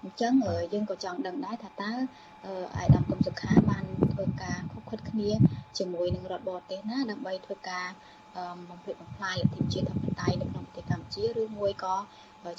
[0.02, 0.34] អញ្ចឹង
[0.74, 1.91] យើងក៏ចង់ដឹងដែរថាតើ
[2.78, 5.30] អាយដាមកឹមសុខាបានធ្វើការខុបខិតគ្នា
[5.78, 7.88] ជាមួយនឹងរដ្ឋបរទេសណាដើម្បីធ្វើការ
[8.70, 11.96] បំផ្លិចបំផ្លាញលទ្ធិជាតិធិបតេយ្យនៅក្នុងប្រទេសកម្ពុជាឬមួយក៏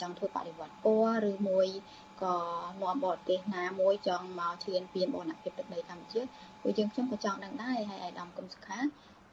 [0.02, 1.68] ចង់ធ្វើបដិវត្តពណ៌ឬមួយ
[2.22, 2.34] ក៏
[2.82, 6.20] នាំបរទេសណាមួយចង់មកឈ្លានពានបូរណភាពទឹកដីកម្ពុជា
[6.60, 8.78] ពួកយើងខ្ញុំក៏ចង់ដឹងដែរហើយអាយដាមកឹមសុខា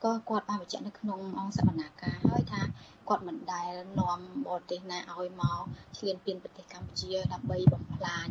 [0.03, 2.61] ក៏គាត់បានបញ្ជាក់នៅក្នុងអង្គសវនាការហើយថា
[3.09, 5.59] គាត់មិនដែលនាំបរទេសណាឲ្យមក
[5.97, 8.27] ឈ្លានពានប្រទេសកម្ពុជាដើម្បីបំផ្លាញ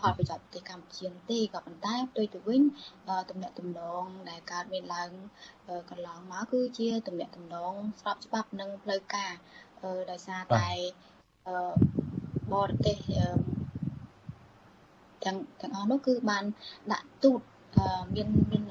[0.00, 2.62] ផលប្រយោជន៍ប្រទេសកម្ពុជាទេក៏ប៉ុន្តែផ្ទុយទៅវិញ
[3.30, 5.10] តំណែងតំណងដែលកើតមានឡើង
[5.90, 9.32] កន្លងមកគឺជាតំណែងតំណងស្របច្បាប់និងផ្លូវការ
[10.10, 10.70] ដោយសារតែ
[12.52, 12.98] បរទេស
[15.24, 16.44] ទាំងទាំងអស់នោះគឺបាន
[16.92, 17.40] ដាក់ទូត
[18.14, 18.62] មានមាន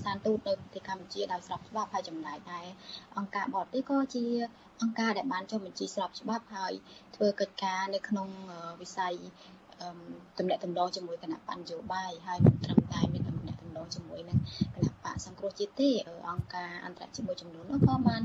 [0.00, 2.66] ស្ថានទូតនៅប្រទេសកម្ពុជាដោយស្របច្បាប់ហើយចំណែកដែរ
[3.18, 4.24] អង្គការបរទេសក៏ជា
[4.82, 6.72] អង្គការដែលបានចុះបញ្ជីស្របច្បាប់ហើយ
[7.16, 8.28] ធ្វើកិច្ចការនៅក្នុង
[8.80, 9.14] វិស័យ
[10.38, 14.38] តំណែងតំណងជាមួយគណៈបញ្ញយោបាយហើយមិនត្រឹមតែមានតំណែងតំណងជាមួយនឹង
[14.74, 15.90] គណៈបកសង្គ្រោះជាតិទេ
[16.30, 18.22] អង្គការអន្តរជាតិមួយចំនួននោះក៏បាន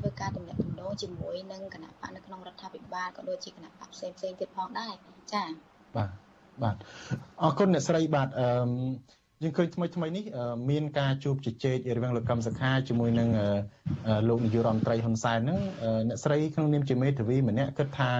[0.00, 4.92] ធ្វើការតំណែងតំណងជាមួយនឹងគណៈបកនៅក្នុងរដ្ឋាភិបាលក៏ដូចជាគណៈបកផ្សេងផ្សេងទៀតផងដែរ
[5.32, 5.48] ចា៎
[5.96, 6.10] បាទ
[6.62, 6.76] បាទ
[7.42, 8.46] អរគុណអ្នកស្រីបាទអឺ
[9.42, 10.24] យើងឃើញថ្មីថ្មីនេះ
[10.70, 13.28] មានការជួបជជែករវាងលោកកឹមសុខាជាមួយនឹង
[14.28, 15.58] លោកនាយករដ្ឋមន្ត្រីហ៊ុនសែនហ្នឹង
[16.08, 18.10] អ្នកស្រីក្នុងនាមជាមេធាវីម្នាក់គិតថា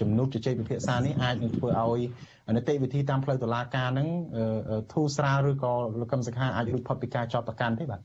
[0.00, 2.00] ជំនួបជជែកពិភាក្សានេះអាចនឹងធ្វើឲ្យ
[2.56, 4.08] នីតិវិធីតាមផ្លូវតុលាការហ្នឹង
[4.92, 8.00] ធូរស្រាលឬក៏លោកកឹមសុខាអាចរួចផុតពីការចោទប្រកាន់ទេបាទ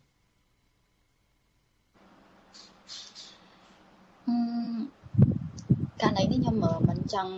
[6.01, 6.55] ករណីនេះខ្ញុំ
[6.89, 7.33] មិនចង់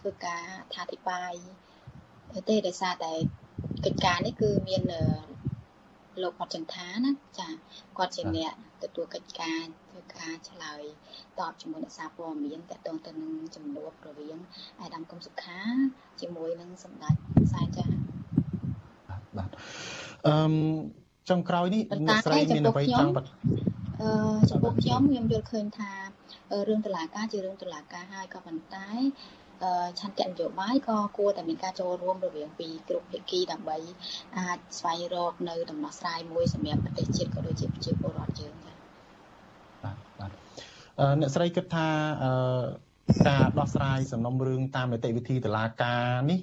[0.00, 1.32] ធ្វើការថាអធិប្បាយ
[2.48, 3.12] ទេដោយសារតែ
[3.84, 4.82] កិច្ចការនេះគឺមាន
[6.22, 7.48] លោកបតចន្ទាណាចា
[7.98, 10.82] គាត់ជាអ្នកទទួលកិច្ចការធ្វើការឆ្លើយ
[11.38, 14.38] តបជាមួយអ្នកសារព័ត៌មានតទៅទៅនឹងចំនួនរវាង
[14.80, 15.60] អាយដាមកុំសុខា
[16.20, 17.14] ជាមួយនឹងសម្ដេច
[17.46, 17.86] ខ្សែចា
[19.36, 19.50] បាទ
[20.26, 20.34] អឺ
[21.28, 23.28] ចុងក្រោយនេះអ្នកស្រីមានអ្វីចង់បាត់
[24.02, 24.10] អឺ
[24.50, 25.92] ចំពោះខ្ញុំខ្ញុំយល់ឃើញថា
[26.68, 28.88] រឿងតឡាការជារឿងតឡាការហើយក៏ប៉ុន្តែ
[30.00, 33.76] ឆន្ទៈនយោបាយក៏គួរតែមានការចូលរួមរវាងពីគ្រប់ភាគីដើម្បី
[34.38, 38.74] អាចស្វែងរកនៅដំណោះស្រាយមួយសម្រាប់ប្រទេសជាតិក៏ដូចជាប្រជាពលរដ្ឋយើងចា៎
[39.82, 40.30] បាទបាទ
[41.20, 41.88] អ្នកស្រីគិតថា
[43.28, 46.40] ការដោះស្រាយសំណុំរឿងតាមនីតិវិធីតុលាការនេះ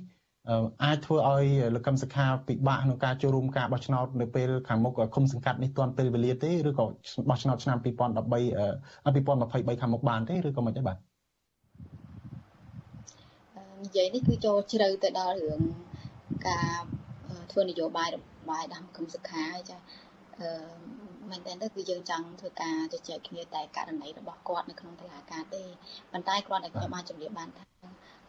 [0.84, 1.46] អាចធ្វើឲ្យ
[1.76, 6.86] លោកកឹមសុខាពិបាកក្នុងការចូលរួមការបោះឆ្នោតនៅពេលខាងមុខឃុំសង្កាត់នេះទាន់ពេលវេលាទេឬក៏
[7.30, 10.98] បោះឆ្នោតឆ្នាំ2013 2023ខាងមុខបានទេឬក៏មិនទេបាទ
[13.84, 15.62] និយាយនេះគឺចូលជ្រៅទៅដល់រឿង
[16.48, 16.82] ការ
[17.52, 18.10] ធ្វើនយោបាយ
[18.50, 19.78] បាយដាំគំសុខាចា
[20.40, 20.50] អឺ
[21.30, 25.64] មែនតើទៅគឺយើងចង់ធ្វើការជជែកគ្នាតែករណីរបស់គាត់នៅក្នុងតុលាការទេ
[26.12, 27.66] ប៉ុន្តែគ្រាន់តែខ្ញុំបានជម្រាបបានថា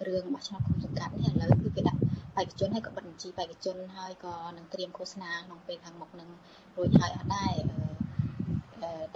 [0.06, 2.00] រឿងបោះឆ្នោតគុំសង្កាត់នេះឥឡូវគឺគេដាក់
[2.36, 6.28] បេក្ខជនហើយក៏បិទបញ្ជីបេក្ខជនហើយក៏នឹងត្រៀមឃោសនាក្នុងពេលខាងមុខនឹង
[6.76, 7.52] រួចហើយអត់ដែរ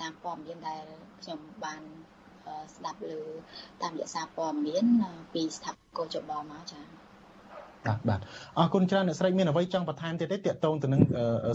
[0.01, 0.85] តាមព័ត៌មានដែល
[1.23, 1.83] ខ្ញុំបាន
[2.77, 3.23] ស្ដាប់លើ
[3.83, 4.85] តាមរយៈសារព័ត៌មាន
[5.35, 6.85] ពីស្ថាបកោចបមកចា៎
[7.87, 8.21] បាទបាទ
[8.59, 11.03] អរគុណច្រើនអ្នកស្រីមានអ្វីចង់បន្ថែមទៀតទេតាក់ទងទៅនឹង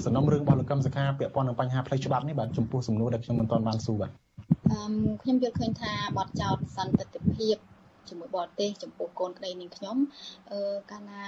[0.06, 4.12] សំណុំរឿងរបស់លោកកឹមសុខាពាក់ព័ន្ធនឹងបញ្ហាផ្លូវច្បាប់នេះបាទចំពោះសំណួរដែលខ្ញុំមិនទាន់បានសួរបាទ
[4.72, 4.82] អឺ
[5.22, 7.56] ខ្ញុំយល់ឃើញថាបទចោតសន្តិភាព
[8.10, 9.98] ជាមួយបរទេសចំពោះកូនក្តីនាងខ្ញុំ
[10.52, 10.60] អឺ
[10.92, 11.22] កាលណា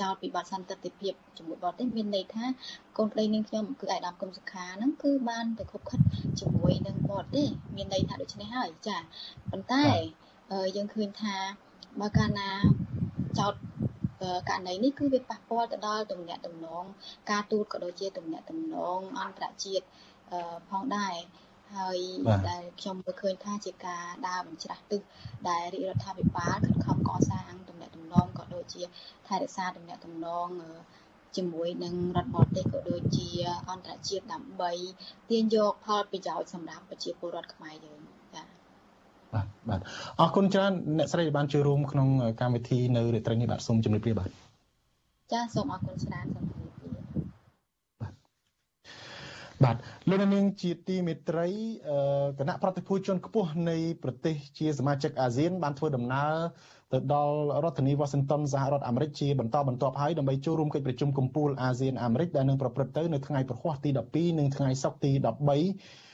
[0.00, 2.44] ចោលពីបទសន្តិភាពជាមួយបរទេសមានន័យថា
[2.96, 6.00] កូនក្តីនាងខ្ញុំគឺអាយដាមកុំសុខាហ្នឹងគឺបានទៅខົບខិត
[6.40, 7.46] ជាមួយនឹងបរទេស
[7.76, 8.98] មានន័យថាដូច្នេះហើយចា
[9.50, 9.86] ប៉ុន្តែ
[10.76, 11.36] យើងឃើញថា
[12.00, 12.50] បើកាលណា
[13.38, 13.54] ចោត
[14.48, 16.84] ករណីនេះគឺវាប៉ះពាល់ទៅដល់ទំនាក់ទំនង
[17.30, 19.84] ការទូតក៏ដូចជាទំនាក់ទំនងអន្តរជាតិ
[20.70, 21.14] ផងដែរ
[21.76, 21.98] ហើយ
[22.50, 25.00] ដែលខ្ញុំមើលឃើញថាជាការដើរបញ្ច្រាស់ទិស
[25.48, 27.73] ដែលរាជរដ្ឋាភិបាលខិតខំកសាងទំ
[28.14, 28.82] នាក់ទំនងក៏ដូចជា
[29.26, 30.48] ថែរក្សាទំនាក់ទំនង
[31.36, 33.28] ជាមួយនឹងរដ្ឋបរទេសក៏ដូចជា
[33.70, 34.72] អន្តរជាតិដើម្បី
[35.30, 38.00] ទាញយកផលប្រយោជន៍សម្រាប់ប្រជាពលរដ្ឋខ្មែរយើង
[38.34, 38.46] ចា៎
[39.34, 39.80] បាទបាទ
[40.20, 42.08] អរគុណច្រើនអ្នកស្រីដែលបានចូលរួមក្នុង
[42.40, 44.30] កម្មវិធីនៅរាត្រីនេះបាទសូមជម្រាបលាបាទ
[45.32, 47.24] ចា៎សូមអរគុណច្រើនសូមជម្រាប
[49.62, 49.76] បាទ
[50.10, 51.48] លោកនាងជាទីមេត្រី
[52.38, 56.34] គណៈប្រតិភូជនខ្ពស់នៃប្រទេសជាសមាជិកអាស៊ានបានធ្វើដំណើរ
[56.94, 65.10] ទៅដល់រដ្ឋធានី Washington សហរដ្ឋអាមេរិកជាបន្តបន្ទាប់ហើយដើម្បីចូលរួមកិច្ចប្រជុំកំពូលអាស៊ានអាមេរិកដែលនឹងប្រព្រឹត្តទៅនៅថ្ងៃប្រហ័សទី12និងថ្ងៃសុក្រទី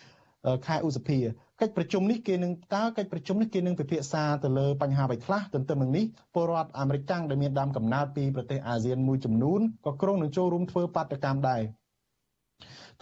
[0.00, 1.18] 13ខែឧសភា
[1.60, 11.62] កិច្ចប្រជុំនេះគេនឹងតើកិច្ចប្រជុំនេះគេនឹងពិភាក្សាទៅលើបញ្ហាអ្វីខ្លះទន្ទឹមនឹងនេះពលរដ្ឋអាមេរិកកាំងដែលមានដើមកំណើតពីប្រទេសអាស៊ានមួយចំនួនក៏គ្រោងនឹងចូលរួមធ្វើបាតកម្មដែរ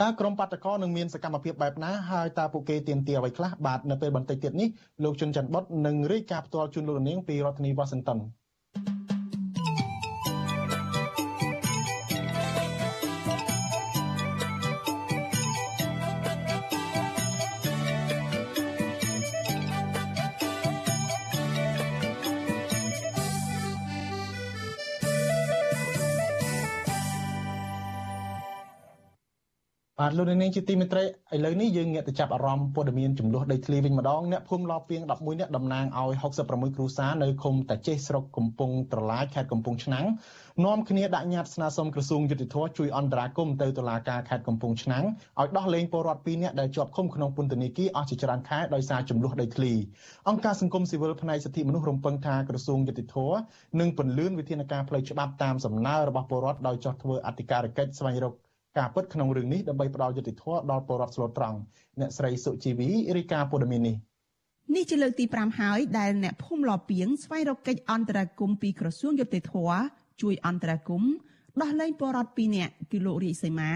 [0.03, 4.69] តើក្រុមបាតកោនឹងមានសកម្មភាពបែបណាហើយតើពួកគេទាមទារអ្វីខ្លះបាទនៅពេលបន្តិចទៀតនេះ
[5.05, 8.19] លោកជុនច័ន្ទបុតនឹងរាយការណ៍ផ្ទាល់ជូនលោកនាងពីរដ្ឋធានី Washington
[30.09, 36.11] បាទលោកនាងជាទីមេត្រីឥឡូវនេះយើងងាកទៅចាប់អារម្មណ៍ព័ត៌មានចំនួនដីធ្លីវិញម្ដងអ្នកភូមិឡោពីង11នាក់តំណាងឲ្យ
[36.45, 40.07] 66គ្រួសារនៅឃុំតាចេះស្រុកកំពង់ត្រឡាចខេត្តកំពង់ឆ្នាំង
[40.65, 45.05] នាំគ្នាដាក់ញត្តិស្នើសុំក្រសួងយុតិធធជួយអន្តរាគមន៍ទៅតុលាការខេត្តកំពង់ឆ្នាំង
[45.41, 49.73] ឲ្យដោះលែងពលរដ្ឋ2នាក់ដែលជាប់ឃុំក្នុងពន្ធនាគារអស់ជាច្រើនខែដោយសារចំនួនដីធ្លី
[50.29, 53.17] អង្គការសង្គមស៊ីវិលផ្នែកសិទ្ធិមនុស្សរំពឹងថាក្រសួងយុតិធធ
[53.81, 58.35] នឹងពន្លឿនវិធានការផ្លូវច្បាប់តាមសំណើរបស់ពលរដ្ឋដោយចោះធ្វើអធិការកិច្ចស្វែងរក
[58.79, 61.59] ការពិតក្នុងរឿងនេះដើម្បីផ្ដល់យុត្តិធម៌ដល់ពលរដ្ឋស្លូតត្រង់
[62.01, 63.97] អ្នកស្រីសុជីវីរាយការណ៍ព័ត៌មាននេះ
[64.75, 69.55] នេះជាលើកទី5ហើយដែលអ្នកភូមិលពៀងស្វែងរកកិច្ចអន្តរាគមន៍ពីក្រសួងយុតិធធ
[70.23, 71.13] ជួយអន្តរាគមន៍
[71.63, 73.73] ដោះលែងពលរដ្ឋ2នាក់គឺលោករាជសីមា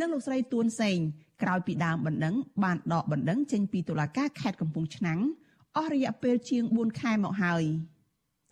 [0.00, 0.98] និងលោកស្រីទួនសេង
[1.42, 5.20] ក្រោយពីដើមបណ្ដឹងបានដកបណ្ដឹងចេញពីតុលាការខេត្តកំពង់ឆ្នាំង
[5.76, 7.64] អស់រយៈពេលជាង4ខែមកហើយ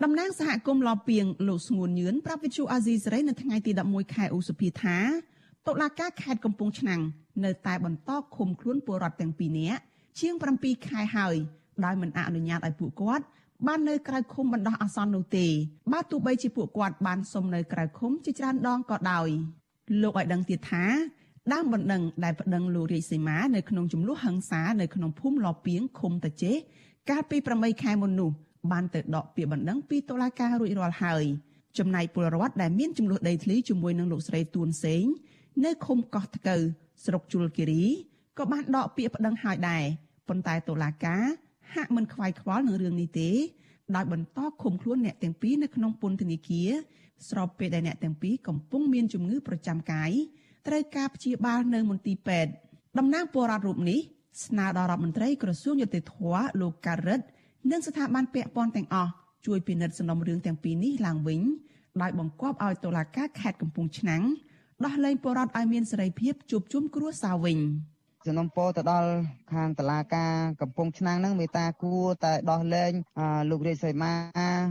[0.03, 4.99] តំណាងសហគមន៍លពៀងលោកស្ងួនញឿនប្រាប់វិទ្យុអាស៊ីសេរីនៅថ្ងៃទី11ខែឧសភាថា
[5.67, 7.01] តុលាការខេត្តកំពង់ឆ្នាំង
[7.45, 9.81] នៅតែបន្តឃុំខ្លួនពលរដ្ឋទាំងពីរនាក់
[10.21, 11.35] ជាង7ខែហើយ
[11.85, 13.25] ដោយមិនអនុញ្ញាតឲ្យពួកគាត់
[13.67, 15.47] បាននៅក្រៅឃុំបណ្ដោះអាសន្ននោះទេ
[15.93, 19.29] បើទោះបីជាពួកគាត់បានសុំនៅក្រៅឃុំជាច្រើនដងក៏ដោយ
[20.03, 20.85] លោកឲ្យដឹងទៀតថា
[21.53, 26.57] ដើមបណ្ដឹងដែលប្តឹងលោករាជសីមានៅក្នុងចំនួនហឹង្សានៅក្នុងភូមិលពៀងឃុំតាចេះ
[27.11, 28.31] កាលពី8ខែមុននោះ
[28.73, 31.25] បានទៅដកពាក្យបណ្ដឹងពីតុលាការរួចរាល់ហើយ
[31.79, 35.05] ចំណែកពលរដ្ឋដែលមានចំនួនដីធ្លីជាមួយនឹងលោកស្រីទួនសេង
[35.65, 36.61] នៅឃុំកោះថ្កូវ
[37.05, 37.85] ស្រុកជលគិរី
[38.39, 39.85] ក៏បានដកពាក្យប្តឹងហើយដែរ
[40.29, 41.23] ប៉ុន្តែតុលាការ
[41.75, 43.31] ហាក់មិនខ្វាយខ្វល់នឹងរឿងនេះទេ
[43.97, 46.71] ដោយបន្តឃុំខ្លួនអ្នកទាំងពីរនៅក្នុងពន្ធនាគារ
[47.29, 50.11] ស្របពេលដែលអ្នកទាំងពីរកំពុងមានជំងឺប្រចាំកាយ
[50.67, 52.53] ត្រូវការព្យាបាលនៅមន្ទីរពេទ្យ
[52.99, 54.01] តំណាងពលរដ្ឋរូបនេះ
[54.45, 56.15] ស្នើដល់រដ្ឋមន្ត្រីក្រសួងយុតិធធ
[56.61, 57.27] លោកការរិទ្ធ
[57.71, 59.11] និងស្ថាប័នពាក់ព័ន្ធទាំងអស់
[59.47, 61.41] ជួយពិនិត្យសំណុំរឿងទាំងពីរនេះឡើងវិញ
[62.03, 64.23] ដោយបង្គាប់ឲ្យតុលាការខេត្តកំពង់ឆ្នាំង
[64.85, 67.59] ដោះលែងបរតឲ្យមានសេរីភាពជួបជុំគ្រួសារវិញ
[68.29, 69.11] សំណពរទៅដល់
[69.53, 72.93] ខាងតឡាការកំពង់ឆ្នាំងហ្នឹងមេតាគួរតែដោះលែង
[73.51, 74.13] លោករាជសីមា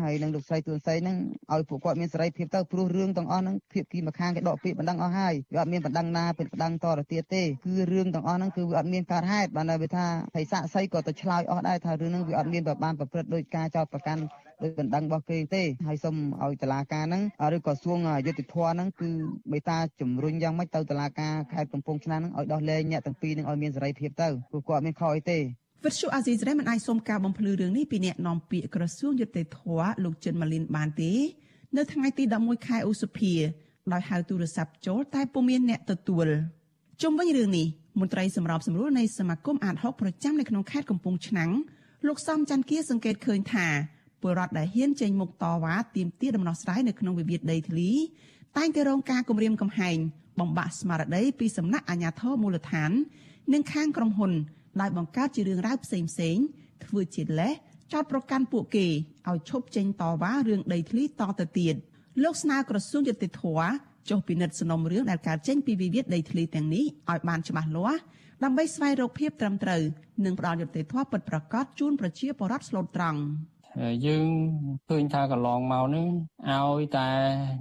[0.04, 1.18] ហើយនិងលោកស្រីទួនសីហ្នឹង
[1.54, 14.22] ឲ្យពួកគាត់មានសេរីភាពទៅព្រោះរឿងទាំងអស់ហ្នឹងភាគីម្ខាងគេដកពាក្យបណ្ដឹងអស់ហើយវាអត់មានបណ្ដឹងណាពេលបណ្ដឹងតរទៀតទេគឺរឿងទាំងអស់ហ្នឹងគឺវាអត់មានកើតហេតុបានតែវាថាហើយសាក់សីក៏ទៅឆ្លើយអស់ដែរថារឿងហ្នឹងវាអត់មានប្របានប្រព្រឹត្តដោយការចោទប្រកាន់
[14.62, 17.24] ដោយបណ្ដឹងរបស់គេទេហើយសូមឲ្យតឡាការហ្នឹង
[17.56, 19.10] ឬក៏សួងយុតិធធហ្នឹងគឺ
[19.52, 25.39] មេតាជំរុញយ៉ាងម៉េចទៅតឡាការខេត្តកំពង់ឆ្នាំងហ្នឹងឲ្យដោះលែងអ្នកទាំងពីរហ្នឹងឲ្យមានសេរីភាពទៅព្រោះគាត់មានខុសអីទេ
[25.86, 29.60] វិទ្យុអាស៊ីសេរីមិនអាចសុំការបំភ្លឺរឿងនេះពីអ្នកនាំពាក្យក្រសួងយុតិធធ
[30.04, 31.12] លោកចិនម៉ាលីនបានទេ
[31.78, 33.34] នៅថ្ងៃទី11ខែឧសភា
[33.93, 36.28] ដោយហៅទូរស័ព្ទចូលតែពុំមានអ្នកទទួល
[37.02, 37.67] ជុំវិញរឿងនេះ
[38.00, 41.52] មន្ត្រីសម្របសម្រួលនៃសមាគមអាត60ប្រចាំនៅក្នុងខេត្តកំពង់ឆ្នាំង
[42.08, 43.67] លោកសំច័ន្ទគាសង្កេតឃើញថា
[44.22, 47.90] ពលរដ្ឋដែលហ៊ានចេញមុខតវ៉ាទាមទារដំណោះស្រាយនៅក្នុងវិវាទដីធ្លី
[48.58, 49.98] តែងតែរងការគំរាមកំហែង
[50.40, 52.92] បំបាក់ស្មារតីពីសំណាក់អាជ្ញាធរមូលដ្ឋាន
[53.54, 54.32] និងខាងក្រុមហ៊ុន
[54.82, 56.38] ដោយបង្កើតជារឿងរ៉ាវផ្សេងផ្សេង
[56.86, 57.54] ធ្វើជាលេស
[57.94, 58.88] ចោតប្រកាន់ពួកគេ
[59.30, 61.76] ឲ្យឈប់ចេញតវ៉ារឿងដីធ្លីតទៅទៀត
[62.24, 63.44] លោកស្នើក្រសួងយុតិធធ
[64.10, 68.02] ចុះពិនិត្យសំណុំរឿងដែលកើតចេញពីវិវាទដីធ្លីទាំងនេះឲ្យបានច្បាស់លាស់
[68.44, 69.82] ដើម្បីស្វែងរកភាពត្រឹមត្រូវ
[70.26, 73.20] និងផ្ដល់យុត្តិធម៌ពិតប្រាកដជូនប្រជាពលរដ្ឋស្លូតត្រង់។
[74.06, 74.30] យើង
[74.90, 76.08] ឃើញថាកន្លងមកនេះ
[76.50, 77.10] ឲ្យតែ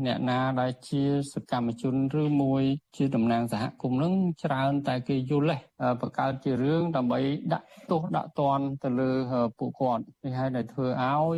[0.07, 1.03] អ្នកណាដែលជា
[1.33, 2.63] សកម្មជនឬមួយ
[2.97, 5.57] ជាតំណាងសហគមន៍នឹងច្រើនតែគេយល់ទេ
[6.01, 7.21] បង្កើតជារឿងដើម្បី
[7.53, 9.11] ដាក់ទោសដាក់ទណ្ឌទៅលើ
[9.59, 11.37] ពួកគាត់នេះហើយដែលធ្វើឲ្យ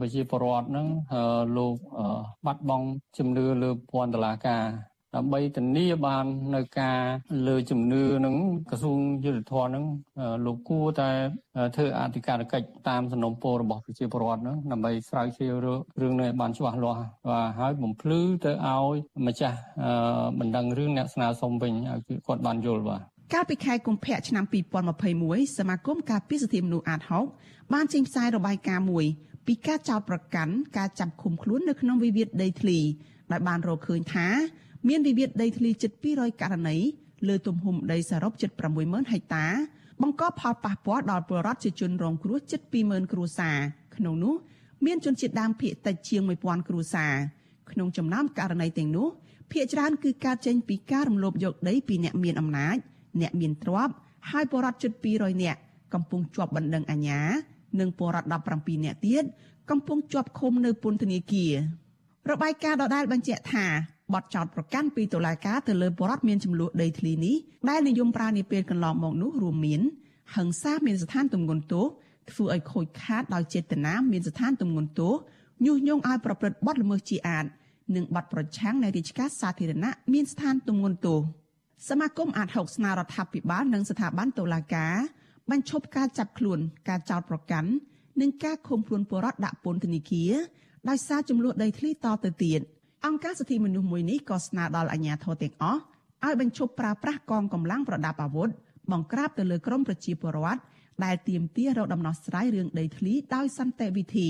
[0.00, 0.86] ប្រជាពលរដ្ឋនឹង
[1.56, 1.74] លោក
[2.46, 2.86] បាត់បង់
[3.18, 4.64] ជំនឿលើពន្ធតុលាការ
[5.16, 7.00] ដើម្បីធានាបាននៅការ
[7.48, 8.36] លើជំនឿនឹង
[8.70, 9.84] ក្រសួងយុទ្ធភ័ណ្ឌនឹង
[10.46, 11.10] លោកគួរតែ
[11.76, 15.54] ធ្វើអធិការកិច្ចតាមសំណុំពររបស់ប្រជាពលរដ្ឋហ្នឹងដើម្បីស្រាវជ្រាវ
[16.02, 18.96] រឿងនេះបានច្បាស់លាស់ và ហើយបំភ្លឺទៅឲ្យ
[19.26, 19.58] ម្ចាស់
[20.38, 23.00] បណ្ដឹងរឿងអ្នកស្នើសុំវិញឲ្យគាត់បានយល់បាទ
[23.34, 24.44] កាលពីខែកុម្ភៈឆ្នាំ
[25.00, 27.24] 2021សមាគមការពារសិទ្ធិមនុស្សអាតហុក
[27.74, 29.06] បានចេញផ្សាយរបាយការណ៍មួយ
[29.46, 32.78] ពីការចោទប្រកាន់ការចាប់ឃុំខ្លួននៅក្នុងវិវាទដីធ្លី
[33.32, 34.26] ដែលបានរកឃើញថា
[34.88, 36.76] មានវិវាទដីធ្លីជិត200ករណី
[37.28, 38.50] លើទំហំដីសរុបជិត
[38.80, 39.46] 60000ហិកតា
[40.02, 43.58] បង្កផលប៉ះពាល់ដល់ប្រជាពលរដ្ឋជាជនរងគ្រោះជិត20000គ្រួសារ
[43.96, 44.34] ក្នុងនោះ
[44.86, 47.14] មានជនជាតិដើមភាគតិចជាង1000គ្រួសារ
[47.70, 49.08] ក្នុងចំណោមករណីទាំងនោះ
[49.52, 52.76] ភាគច្រើនគឺការចេញពីការរំលោភយកដីពីអ្នកមានអំណាច
[53.20, 53.94] អ្នកមានទ្រព្យ
[54.30, 55.60] ហើយពលរដ្ឋជិត200នាក់
[55.94, 57.20] កំពុងជាប់បណ្ដឹងអាជ្ញា
[57.80, 59.24] និងពលរដ្ឋ17នាក់ទៀត
[59.70, 61.52] កំពុងជាប់ឃុំនៅពន្ធនាគារ
[62.30, 63.66] របាយការណ៍ដដែលបញ្ជាក់ថា
[64.14, 67.36] បទចោទប្រកាន់ពីតុលាការទៅលើបរិវត្តមានចំនួនដីធ្លីនេះ
[67.70, 69.80] ដែលនិយមប្រើនាពេលកន្លងមកនោះរួមមាន
[70.34, 71.86] ហិង្សាមានស្ថានទម្ងន់ទោស
[72.30, 75.14] ធ្វើឲ្យខូចខាតដោយចេតនាមានស្ថានទម្ងន់ទោស
[75.64, 77.44] ញុះញង់ឲ្យប្រព្រឹត្តបទល្មើសជាអាត
[77.96, 81.20] និងបទប្រឆាំងនៃរាជការសាធារណៈមានស្ថានទម្ងន់ទោស
[81.88, 84.94] សមាគមអាត60ស្នើរដ្ឋាភិបាលនិងស្ថាប័នតុលាការ
[85.50, 86.58] បញ្ឈប់ការចាប់ខ្លួន
[86.88, 87.70] ការចោទប្រកាន់
[88.20, 90.32] និងការឃុំខ្លួនពលរដ្ឋដាក់ពន្ធនាគារ
[90.88, 92.60] ដោយសារចំនួនដីធ្លីតទៅទៀត
[93.06, 95.80] អង្គការសិទ្ធិមនុស្សមួយនេះក៏ស្នើដល់អាជ្ញាធរទាំងអស់
[96.24, 98.50] ឲ្យបញ្ឈប់ប្រើប្រាស់កងកម្លាំងប្រដាប់អាវុធ
[98.92, 100.60] បង្ក្រាបទៅលើក្រមប្រជាពលរដ្ឋ
[101.04, 104.28] ដែលទាមទាររកដំណោះស្រាយរឿងដីធ្លីដោយសន្តិវិធី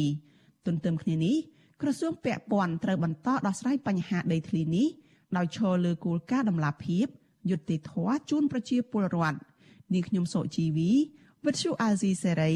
[0.66, 1.36] ទន្ទឹមគ្នានេះ
[1.82, 4.86] ក្រសួងពាក់ព័ន្ធត្រូវបន្តដោះស្រាយបញ្ហាដីធ្លីនេះ
[5.36, 7.06] ដោយឈរលើគោលការណ៍ដំណាភិប
[7.50, 9.38] យុត្តិធម៌ជូនប្រជាពលរដ្ឋ
[9.94, 10.90] នាងខ្ញុំសុជីវី
[11.44, 12.52] វិទ្យុអាស៊ីសេរី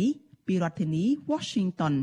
[0.46, 1.94] ពីរដ្ឋធានី Washington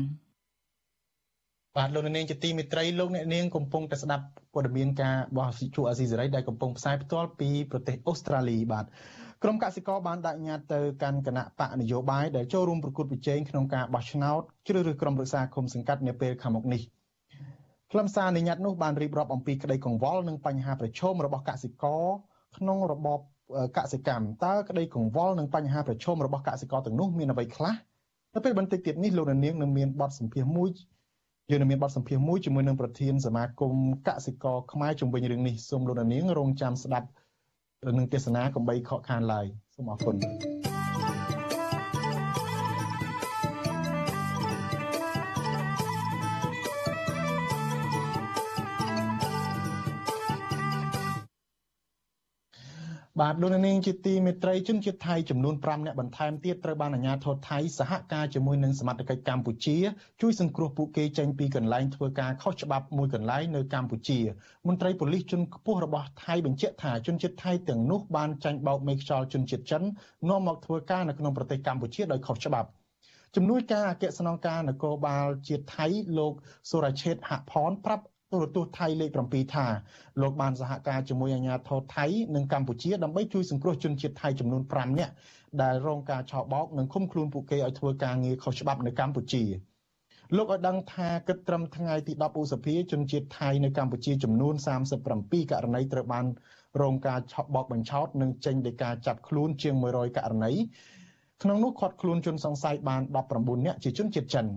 [1.78, 8.84] បាទលោកនាងជាទីមេត្រីលោកអ្នកនាងកំពុងតែស្ដាប់ព័ត៌មានការរបស់វិទ្យុអាស៊ីសេរីដែលកំពុងផ្សាយផ្ទាល់ពីប្រទេសអូស្ត្រាលីបាទ
[9.42, 16.82] ក្រុមកសិករបានដាក់ញត្តិទៅកាន់គណៈបកនយោបាយដែលចូលរួមប្រគួតប្រជែងក្នុងការបោះឆ្នោតជ្រើសរើសក្រុមប្រឹក្សាគុំសង្កាត់នាពេលខាងមុខនេះ
[17.92, 22.04] ខ្លឹមសារនៃញត្តិនោះបានរៀបរាប់អំពីក្តីកង្វល់និងបញ្ហាប្រឈមរបស់កសិករ
[22.56, 23.18] ក្នុងរបប
[23.76, 27.74] កសិកម្មតើក្តីកង្វល់និងបញ្ហាប្រឈមរបស់កសិករទាំងនោះមានអ្វីខ្លះ
[28.34, 30.70] នៅពេលបន្តិចទៀតនេះលោកនាងនឹងមានបទសម្ភាសន៍មួយ
[31.50, 33.74] យើងនឹងមានបទសម្ភាសន៍មួយជាមួយនឹងប្រធានសមាគម
[34.08, 37.08] កសិករខ្មែរជំវិញរឿងនេះសូមលោកនាងរងចាំស្ដាប់
[37.98, 40.71] នឹងទេសនាកំបីខកខានឡើយសូមអរគុណ
[53.20, 59.76] បាទលោកនាងជាទីមេត្រីជនជាតិថៃចំនួន5នាក់បន្ថែមទៀតត្រូវបានអាជ្ញាធរថៃសហការជាមួយនឹងសមត្ថកិច្ចកម្ពុជា
[60.20, 64.18] ជួយសង្គ្រោះពួកគេចេញពីកន្លែងធ្វើការខុសច្បាប់មួយកន្លែងនៅកម្ពុជា
[64.66, 69.82] មន្ត្រីប៉ូលីសជនខ្ពស់របស់ថៃបញ្ជាក់ថាជនជាតិថៃទាំងនោះបានចាញ់បោកមេខ្យល់ជនជាតិចិន
[70.28, 72.68] នាំមកធ្វើការនៅក្នុងប្រទេសកម្ពុជាដោយខុសច្បាប់
[73.36, 75.86] ជំនួយការអគ្គស្នងការនគរបាលជាតិថៃ
[76.18, 76.32] លោក
[76.70, 79.66] សុរឆេតហផនប្រាប់ ទូរទស្សន៍ថៃលេខ7ថា
[80.20, 85.12] លោកបានសហការជាមួយអាជ្ញាធរថៃនិងកម្ពុជាដើម្បីជួយសង្គ្រោះជនជាតិថៃចំនួន5នាក់
[85.62, 89.44] ដែលរងការឆោបោកនិងឃុំខ្លួនពួកគេឲ្យធ្វើការងារខុសច្បាប់នៅកម្ពុជា
[90.36, 94.54] លោកឲ្យដឹងថាគិតត្រឹមថ្ងៃទី10ឧសភាជនជាតិថៃនៅកម្ពុជាចំនួន
[95.02, 96.26] 37ករណីត្រូវបាន
[96.82, 100.52] រងការឆោបោកបញ្ឆោតនិងចេញដោយការចាប់ខ្លួនជាង100ករណី
[101.42, 103.02] ក្នុងនោះខាត់ខ្លួនជនសង្ស័យបាន
[103.34, 104.46] 19នាក់ជាជនជាតិចិន។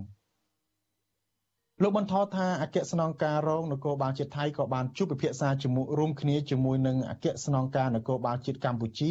[1.82, 9.10] លោកបន្តថាអគ្គស្នងការរងនគរបាលជាតិថៃក៏បានជួបពិភាក្សាជាមួយរួមគ្នាជាមួយនឹងអគ្គស្នងការនគរបាលជាតិកម្ពុជា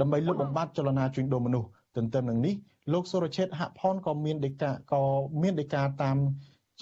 [0.00, 2.54] ដើម្បីលុបបំបាត់ចលនាជួញដូរមនុស្សទន្ទឹមនឹងនេះ
[2.92, 5.02] លោកសុរឆេតហផនក៏មានដីកាក៏
[5.42, 6.16] មានដីកាតាម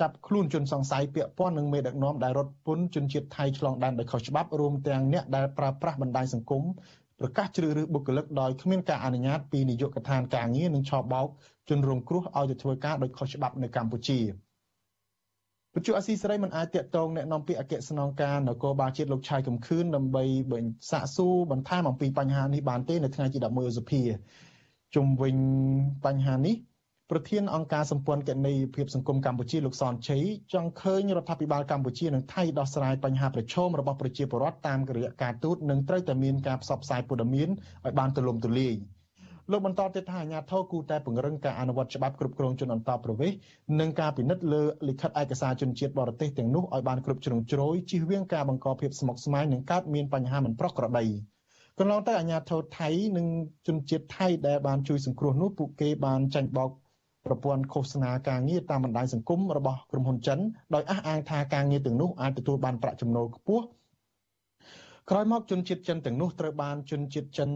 [0.01, 6.63] ចាប់ខ្លួនជនសង្ស័យពាក់ព័ន្ធនឹងមេដឹកនាំដែលរត់ពន្ធជនជាតិថៃឆ្លងដែនដោយខុសច្បាប់រួមទាំងអ្នកដែលប្រើប្រាស់បណ្ដាញសង្គម
[7.21, 11.27] ប្រកាសជ្រើសរើសបុគ្គលិកដោយគ្មានការអនុញ្ញាតពីនាយកដ្ឋានការងារនិងឆបោក
[11.69, 14.21] ជនរងគ្រោះឲ្យទៅធ្វើការដោយខុសច្បាប់នៅកម្ពុជា។
[15.76, 20.24] វិទ្យុអស៊ីសេរីមិនអាចតាក់ទងแนะនាំពាក្យអគ្គស្នងការនគរបាលជាតិលោកឆៃកំខឿនដើម្បី
[20.92, 24.02] សាកសួរបន្ថែមអំពីបញ្ហានេះបានទេនៅថ្ងៃទី11ឧសភា
[24.96, 25.36] ជុំវិញ
[26.06, 26.56] បញ្ហានេះ
[27.12, 37.50] ប្រធានអង្គការសម្ព័ន្ធគណនេយ្យភាពសង្គមកម្ពុជាលោកសនជ័យចង់ឃើញរដ្ឋាភិបាលកម្ពុជានិងថៃដោះស្រាយបញ្ហាប្រឈមរបស់ប្រជាពលរដ្ឋតាមរយៈការទូតនិងត្រូវតែមានការផ្សព្វផ្សាយព័ត៌មាន
[37.86, 38.76] ឲ្យបានទូលំទូលាយ។
[39.53, 43.39] លោកបន្តទៀតថាអាជ្ញាធរគូតែពង្រឹងការអនុវត្តច្បាប់គ្រប់គ្រងជនអន្តោប្រវេសន៍
[43.81, 51.07] និងការពិនិត្យលើលិខិតឯកសារជនជាតិបរទេសទាំងនោះឲ្យបានគ្រប់ជ្រុងជ្រោយជៀសវាងការបង្កភាពស្មុគស្មាញនិងកើតមានបញ្ហាមិនប្រក្រតី
[51.79, 53.27] កន្លងទៅអាជ្ញាធរថៃនិង
[53.67, 56.71] ជនជាតិថៃដែលបានជួយសង្គ្រោះនោះពួកគេបានចាញ់បោក
[57.27, 60.39] ប្រព័ន្ធឃោសនាការងារតាមបណ្ដាញសង្គមរបស់ក្រុមហ៊ុនចិន
[60.75, 63.65] ដោយអះអាងថាការងារទាំងនោះអាចទទួលបានប្រាក់ចំណូលខ្ពស់
[65.11, 67.49] ក្រោយមកជនជាតិចិនទាំងនោះត្រូវបានជនជាតិចិន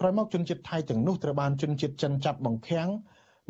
[0.00, 2.88] ក្រោយមកជនជាតិថៃទាំងនោះត្រូវបានជនជាតិចិនចាប់បង្ខាំង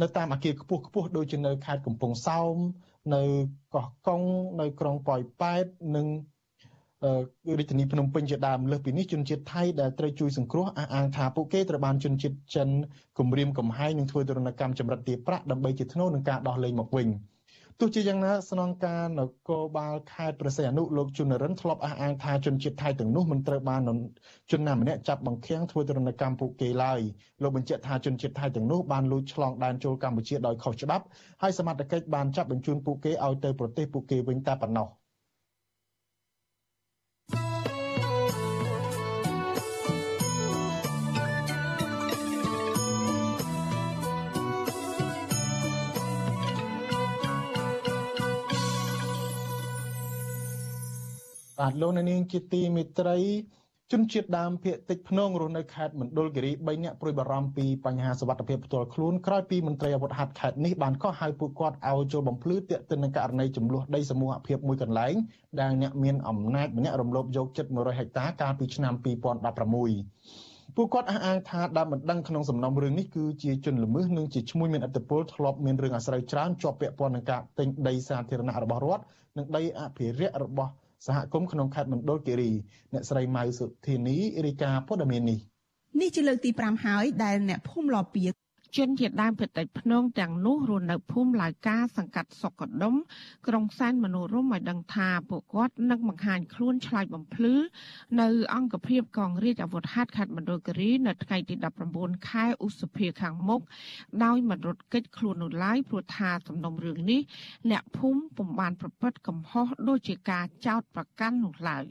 [0.03, 2.57] នៅតាមអគារខ្ពស់ខ្ពស់ដូចជានៅខេត្តកំពង់សោម
[3.15, 3.23] នៅ
[3.75, 4.23] កោះកុង
[4.61, 5.65] នៅក្រុងប៉ោយប៉ែត
[5.97, 6.07] និង
[7.59, 12.69] រាជធានីភ្នំពេញជាដើមលើសពីនេះជនជាតិថៃដែលត្រូវជួយសង្គ្រោះអះអាងថាពួកគេត្រូវបានជនជាតិចិន
[13.19, 17.09] គំរាមកំហែងនិងធ្វើទរណកម្មចម្រិតទារប្រាក់ដើម្បីជាធ្នូនឹងការដោះលែងមកវិញ
[17.81, 23.83] ទោះជាយ៉ាងណាស្នងការនគរបាលខេត្តប្រសិទ្ធអនុលោកជុនរិនធ្លាប់អះអាងថាជនជាតិថៃទាំងនោះមិនត្រូវបាន
[24.51, 27.01] ជនណាម្នាក់ចាប់បង្ខាំងធ្វើទរណកម្មពួកគេឡើយ
[27.43, 31.05] លោកបញ្ជាក់ថាជនជាតិថៃទាំងនោះបានលួចឆ្លងដែនចូលកម្ពុជាដោយខុសច្បាប់
[31.43, 34.89] ហើយសមត្ថកិច្ចបានចាប់បញ្ជូនពួកគេឲ្យទៅប្រទេសពួកគេវិញតែប៉ុណ្ណោះ
[51.61, 53.19] បាទលោកនាងជាទីមេត្រី
[53.93, 65.15] ជនជាតិដើមភាគតិចភ្នងរស់នៅខេត្តមណ្ឌលគិរី3នាក់ព្រួយបារម្ភពីបញ្ហាសុវត្ថិភាពផ្ទាល់ខ្លួនក្រោយពីមន្ត្រីអាវុធហត្ថខេត្តនេះបានកោះហៅពួកគាត់ឲ្យចូលបំភ្លឺទាក់ទិននឹងករណីចំនួនដីសមូហភាពមួយកន្លែង
[65.61, 79.05] ដែលអ្នកមានអំណាចម្នាក់រំលោភយកជិត100ហិកតាកាលពីឆ្នាំ2016ពួកគាត់អះអាងថាដើមមិនដឹងក្នុងសំណុំរឿងនេះគឺជាជនល្មើសនិងជាឈ្មោះមានអត្តពលធ្លាប់មានរឿងអាស្រូវច្រើនជាប់ពាក់ព័ន្ធនឹងការទិញដីសាធារណៈរបស់រដ្ឋ
[79.37, 80.73] និងដីអភិរក្សរបស់
[81.07, 82.51] សហគមន៍ក្នុងខេត្តមណ្ឌលគិរី
[82.93, 85.39] អ្នកស្រីម៉ៅសុធានីរាយការណ៍ព័ត៌មាននេះ
[86.01, 88.25] នេះជាលើកទី5ហើយដែលអ្នកភូមិលពៀ
[88.77, 92.95] ជនជាតិដើមភាគតិចភ្នងទាំងនោះរស់នៅភូមិឡាយកាសង្កាត់សុកដុម
[93.47, 97.55] ក្រុងសែនមនោរម្យឲ្យដឹងថាពួកគាត់នឹងបង្ហាញខ្លួនឆ្លើយបំភ្លឺ
[98.21, 101.55] នៅ អង្គភាពកងរាជអាវុធហត្ថខេត្តមណ្ឌលគិរីនៅថ្ងៃទី
[101.93, 103.61] 19ខែឧសភាខាងមុខ
[104.25, 107.21] ដោយមិនរត់គេចខ្លួននោះឡើយព្រោះថាសំណុំរឿងនេះ
[107.71, 111.87] អ្នកភូមិពុំបានប្រព្រឹត្តកំហុសដូចជាការចោទប្រកាន់នោះឡើយ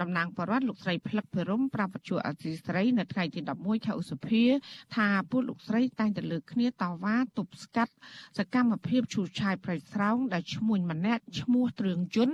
[0.00, 4.44] តំណាងបរដ្ឋលោកស្រីផ្លឹកភិរមប្រាប់វិទ្យុអសីស្រីនៅថ្ងៃទី11ខែឧសភា
[4.96, 7.92] ថាពួកលោកស្រីតែងតែលើកគ្នាតវ៉ាទប់ស្កាត់
[8.38, 12.30] សកម្មភាពឈូសឆាយប្រៃស្រោងដែលឈ្មោះម្នាក់ឈ្មោះទ្រឿងជុន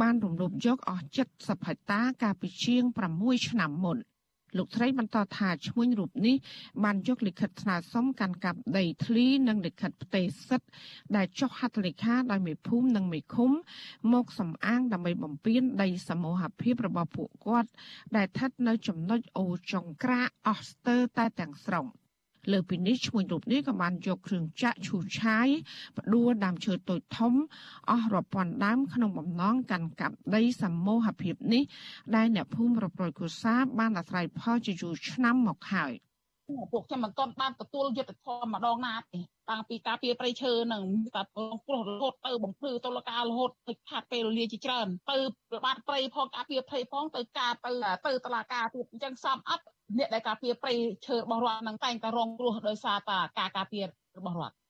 [0.00, 1.04] បានរំលោភយកអស់
[1.36, 2.82] 70ហិកតាកាលពីជាង
[3.16, 3.98] 6ឆ្នាំមុន។
[4.56, 6.36] លោកស្រីបន្តថាឈ្មោះរូបនេះ
[6.84, 10.68] បានយកលិខិតស្នើសុំកាន់កាប់ដីធ្លីនិងលិខិតផ្ទេរសិទ្ធិ
[11.16, 13.50] ដែលចុះហត្ថលេខាដោយមេភូមិនិងមេឃុំ
[14.12, 17.70] មកសំអាងដើម្បីបំពេញដីសមូហភាពរបស់ពួកគាត់
[18.16, 21.86] ដែលស្ថិតនៅចំណុចអូចុងក្រាអស់ស្ទើរតែទាំងស្រុង។
[22.50, 25.48] លើពីនេះឈ្មោះរូបនេះក៏បានយកគ្រឿងចាក់ឈូសឆាយ
[25.98, 27.34] ផ្ដួលដើមឈើតូចធំ
[27.90, 31.62] អស់រាប់ពាន់ដើមក្នុងបំណងកាន់កាប់ដីសមូហភាពនេះ
[32.16, 35.92] ដែលអ្នកភូមិរាប់រយគ្រួសារបានអាស្រ័យផលជាយូរឆ្នាំមកហើយ។
[36.72, 39.18] ពួកខ្ញុំមិនទាន់បានទទួលយុទ្ធធម៌ម្ដងណាទេ
[39.50, 40.84] តាំងពីការពីប្រៃឈើនឹង
[41.16, 45.18] តាព្រោះរហូតទៅបំភ្លឺតុលការរហូតទៅខាត់ពេលវេលាជាច្រើនទៅ
[45.64, 47.72] បាត់ប្រៃផងការពីប្រៃផងទៅការទៅ
[48.06, 49.64] ទៅតុលាការទៀតអញ្ចឹងសំអត់
[49.98, 50.74] អ្នកដែលការពីប្រៃ
[51.06, 53.78] ឈើរបស់រដ្ឋនឹងតែងតែរងគ្រោះដោយសារតាការការពី
[54.18, 54.61] របស់រដ្ឋ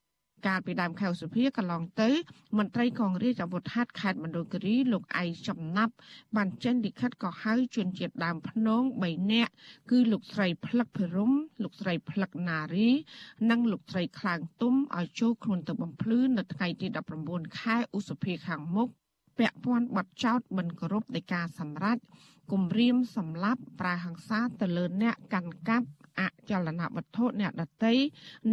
[0.47, 2.11] កាលពីដើមខែសុភាកន្លងទៅ
[2.59, 5.95] មន្ត្រីកងរាជអាវុធហត្ថខេត្តមណ្ឌលគិរីលោកឯងចំណាប់
[6.36, 9.53] បានចេញលិខិតក៏ហៅជនជាតិដើមភ្នង3នាក់
[9.90, 11.32] គឺលោកស្រីផ្លឹកភិរម
[11.62, 12.88] លោកស្រីផ្លឹកណារី
[13.51, 16.86] និងលោកស្រីខ្លាងទុំឲ្យចូលខ្លួនទៅបំភ្លឺនៅថ្ងៃទី
[17.22, 18.88] 19ខែឧសភាខាងមុខ
[19.38, 21.99] ពាក់ព័ន្ធបទចោតមិនគោរពនៃការសម្រេច
[22.53, 25.88] គំរាមសម្លាប់ប្រាហង្សាទៅលើអ្នកកាន់កាប់
[26.20, 27.95] អចលនវត្ថុអ្នកដតី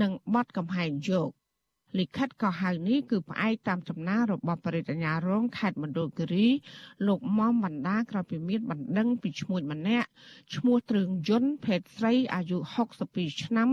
[0.02, 1.30] និងបទកំហែងយក
[1.98, 6.48] លិខិតកោះហៅនេះគឺផ្អែកតាមចំណារបស់បរិយាញ្ញារងខេត្តមណ្ឌលគិរី
[7.08, 10.08] លោកមុំបណ្ដាក្រោយពីមានបណ្ដឹងពីឈ្មោះម្នាក់
[10.56, 12.58] ឈ្មោះទ្រឿងយុនភេទស្រីអាយុ
[13.00, 13.70] 62ឆ្នាំ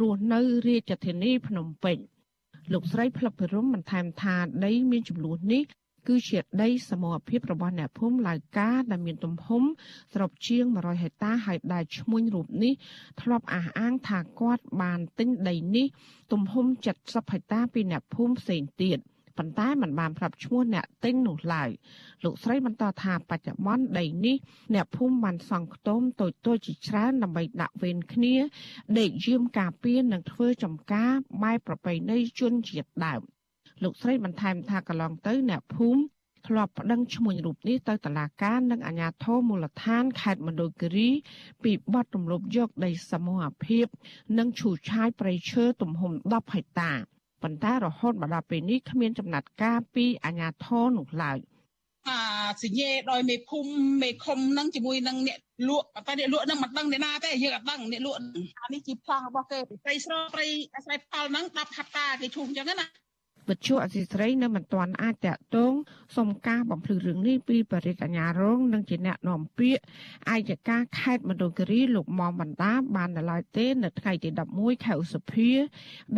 [0.00, 1.98] រស់នៅរាជធានីភ្នំពេញ
[2.72, 5.62] លោកស្រីផ្លឹកភិរមបន្ថែមថាដីមានចំនួននេះ
[6.06, 9.62] គឺជាដីសមរភាពរបស់អ្នកភូមិឡៅកាដែលមានទំហំ
[10.14, 12.72] ស្របជាង100ហិកតាហើយដែលឈ្មោះរូបនេះ
[13.20, 15.86] ធ្លាប់អះអាងថាគាត់បានទិញដីនេះ
[16.32, 16.66] ទំហំ
[16.98, 19.00] 70ហិកតាពីអ្នកភូមិផ្សេងទៀត
[19.38, 21.70] ប៉ុន្តែมันបានប្រាប់ឈ្មោះអ្នកទិញនោះឡើយ
[22.24, 24.36] លោកស្រីបន្តថាបច្ចុប្បន្នដីនេះ
[24.74, 28.34] អ្នកភូមិបានសង់ខ្ទមតូចតូចជាច្រើនដើម្បីដាក់វេនគ្នា
[28.98, 33.22] ដេកយាមការពារនិងធ្វើចំការបែបប្រពៃណីជនជាតិដើម
[33.82, 36.00] លោកស្រីបន្ថែមថាកន្លងទៅអ្នកភូមិ
[36.46, 41.10] ធ្លាប់ប្តឹងឈ្មោះរូបនេះទៅតុលាការនិងអាជ្ញាធរមូលដ្ឋានខេត្តមណ្ឌលគិរី
[41.64, 43.86] ពីបទរំលោភយកដីសមូហភាព
[44.38, 46.92] និងឈូសឆាយព្រៃឈើទំហំ10ហិកតា
[47.42, 51.38] ប៉ុន្តែរហូតមកដល់ពេលនេះគ្មានចំណាត់ការពីអាជ្ញាធរនោះឡើយ
[52.08, 52.18] អា
[52.62, 53.70] សញ្ញេដោយមេភូមិ
[54.02, 62.86] មេឃុំនឹងជាមួយនឹងអ្នកលក់តែអ្នកលក់នឹងមិនដឹងអ្នកណាទេយើងអត់ដឹងអ្នកលក់អានេះជាប្លង់របស់គេព្រៃស្រោព្រៃអាស្រ័យផលហ្នឹង10ហិកតាគេឈូសអញ្ចឹងណា
[63.48, 65.72] វិទ្យុអសីស្រីនៅមិនទាន់អាចតាក់ទង
[66.16, 69.82] សុំការបំភ្លឺរឿងនេះពីបរិយាអាញារងនិងជាអ្នកនាំពាក្យ
[70.30, 75.50] អាយកាខេត្តមណ្ឌលគិរីលោកមុំបណ្ដាបាននៅឡើយទេ នៅថ្ងៃទី11ខែឧសភា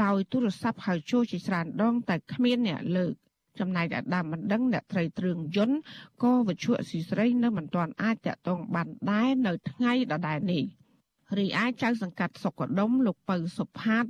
[0.02, 3.12] ដោយទូរស័ព្ទហៅចូលជាច្រើនដង តែគ្មានអ្នកលើក
[3.60, 5.78] ចំណែកអាដាមមិនដឹងអ្នកត្រីទ្រឿងយន្ត
[6.22, 10.64] ក៏វិជ្ជាស៊ីស្រីនៅមិនទាន់អាចតាក់ទងបានដែរនៅថ្ងៃដដែលនេះ
[11.38, 14.04] រីឯចៅសង្កាត់សុកដុមលោកពៅសុផាត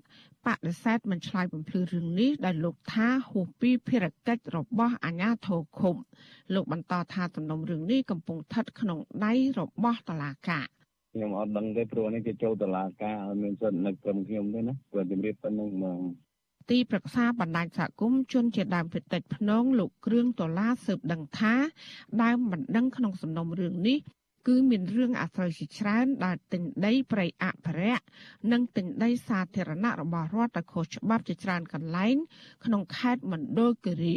[0.47, 5.97] បដិសេធមិនឆ្លើយបំភ្លឺរឿងនេះដែលលោកថាហួសពីភារកិច្ចរបស់អាជ្ញាធរឃុំ
[6.55, 10.67] លោកបន្តថាទំនុំរឿងនេះកំពុងស្ថិតក្នុងដៃរបស់តុលាការ
[11.15, 16.01] ខ្ញុំអត់ដឹងទេព្រោះនេះគេចូលតឡាការឲ្យមានសិទ្ធិនៅក្រុមខ្ញុំទេណាព្រោះជំរាបប៉ុណ្្នឹងហ្មង
[16.71, 21.55] ទីប្រឹក្សាបណ្ដាញសហគមន៍ជនជាដើមភាគតិចភ្នងលោកគ្រឿងដុល្លារស៊ើបដឹងថា
[22.23, 23.99] ដើមមិនដឹងក្នុងសំណុំរឿងនេះ
[24.47, 28.05] គឺមានរឿងអាស្រ័យជាច្រើនដែលទិញដីព្រៃអភិរក្ស
[28.53, 32.17] និងទិញដីសាធារណៈរបស់រដ្ឋទៅខុសច្បាប់ជាច្រើនកន្លែង
[32.65, 34.17] ក្នុងខេត្តមណ្ឌលគិរី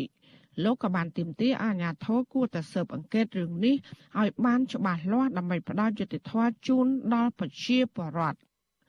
[0.64, 3.76] លោកក៏បានទាមទារអាជ្ញាធរគួរតែស៊ើបអង្កេតរឿងនេះ
[4.20, 8.40] ឲ្យបានច្បាស់លាស់ដើម្បីផ្ដល់យុត្តិធម៌ជូនដល់ប្រជាពលរដ្ឋ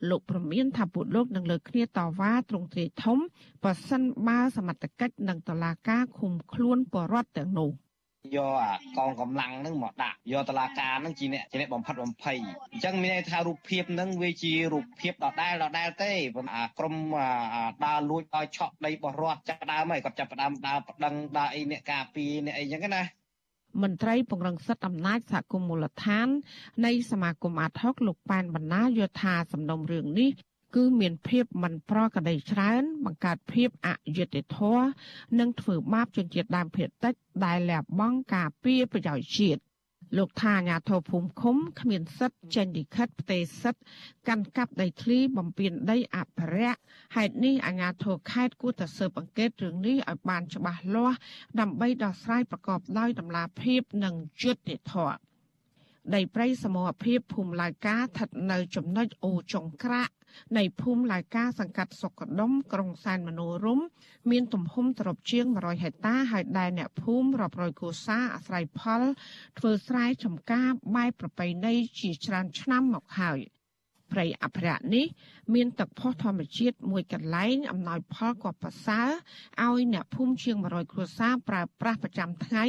[0.09, 3.17] លោកប្រមានថាពួកលោកនឹងលើកគ្នាតវ៉ាទ្រង់ទ្រាយធំ
[3.63, 7.71] បើសិនបើសមត្ថកិច្ចនិងតុលាការឃុំខ្លួនពលរដ្ឋទាំងនោះ។
[8.35, 12.37] យកអាកងកម្លាំងហ្នឹងមកដាក់យកតឡាការហ្នឹងជាអ្នកជាអ្នកបំផិតបំភ័យ
[12.73, 16.11] អញ្ចឹងមានន័យថារូបភាពហ្នឹងវាជារូបភាពដដែលដដែលទេ
[16.55, 16.95] អាក្រុម
[17.85, 23.03] ដើរលួចឲ្យឆក់ដីរបស់រដ្ឋចាប់ដើមហើយគាត់ចាប់ដើមដើរប្តឹងដើរអីអ្នកការពារអ្នកអីអញ្ចឹងណា
[23.83, 26.27] មន្ត្រីពង្រឹងសិទ្ធិអំណាចសហគមន៍មូលដ្ឋាន
[26.85, 30.31] នៃសមាគមអាតហុកលោកប៉ែនបណ្ណាយល់ថាសំណុំរឿងនេះ
[30.77, 34.87] គឺមានភាពមិនប្រក្រតីច្រើន បង្កើតភាពអយុត្តិធម៌
[35.39, 37.13] និងធ្វើបាបជនជាតិដើមភាគតិច
[37.45, 39.61] ដែលលះបង់ការពារប្រយោជន៍ជាតិ
[40.17, 43.83] លោកថាអាញាធរភូមិឃុំគ្មានសិទ្ធិចេញលិខិតផ្ទេរសិទ្ធិ
[44.27, 46.79] កាន់កាប់ដីធ្លីបំពេញដីអភិរក្ស
[47.15, 51.17] ហេតុនេះអាញាធរខេត្តគួរតែស៊ើបអង្កេតរឿងនេះឲ្យបានច្បាស់លាស់
[51.59, 55.26] ដើម្បីដោះស្រាយប្រកបដោយតម្លាភាពនិងយុត្តិធម៌
[56.15, 60.13] ដីព្រៃសមរភាពភូមិឡាយកាស្ថិតនៅចំណុចអូចុងក្រាក់
[60.57, 63.79] នៃភូមិឡាយកាសង្កាត់សុកដុមក្រុងសែនមនោរម
[64.31, 69.01] មានទំហំទ្រព្យជាង100ហិកតាហើយដែលអ្នកភូមិរាប់រយគូសាអាស្រ័យផល
[69.57, 73.39] ធ្វើស្រែចម្ការបែបប្រពៃណីជាច្រើនឆ្នាំមកហើយ
[74.11, 75.05] ព្រៃអភិរក្សនេះ
[75.53, 79.09] មានទឹកផុសធម្មជាតិមួយកន្លែងអំណោយផលក៏ប្រសើរ
[79.63, 82.65] ឲ្យអ្នកភូមិជាង100គ្រួសារប្រើប្រាស់ប្រចាំថ្ងៃ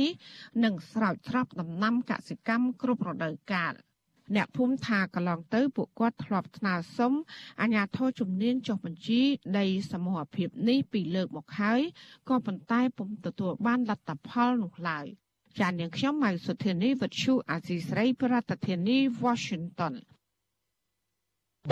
[0.65, 3.75] និងស្រោចស្រពដំណាំកសិកម្មគ្រប់រដូវកាល។
[4.37, 7.13] អ្នកភូមិថាកន្លងទៅពួកគាត់ធ្លាប់ស្នើសុំ
[7.61, 9.21] អាជ្ញាធរជំនាញចុះបញ្ជី
[9.59, 11.81] ដីសមូហភាពនេះពីលើកមកហើយ
[12.29, 15.07] ក៏ប៉ុន្តែពុំទទួលបានលទ្ធផលនោះឡើយ
[15.59, 19.95] ចាននាងខ្ញុំម៉ៅសុធានីវិទ្យុអាស៊ីស្រីប្រធានាធិបតី Washington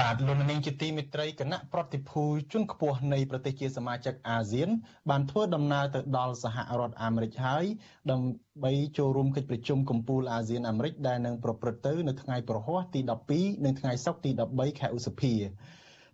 [0.01, 4.69] បាទលោកនាងជាទីមេត្រីគណៈប្រតិភូជនខ្ពស់នៃប្រទេសជាសមាជិកអាស៊ាន
[5.11, 7.65] បានធ្វើដំណើរទៅដល់សហរដ្ឋអាមេរិកហើយ
[8.11, 13.01] ដើម្បីចូលរួមកិច្ចប្រជុំកំពូលអាស៊ានអាមេរិកដែលនឹងប្រព្រឹត្តទៅនៅថ្ងៃប្រហ័សទី
[13.33, 15.35] 12និងថ្ងៃសុក្រទី13ខែឧសភា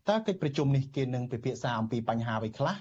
[0.09, 2.77] តើកិច្ចប្រជុំនេះគេនឹងពិភាក្សាអំពីបញ្ហាអ្វីខ្លះ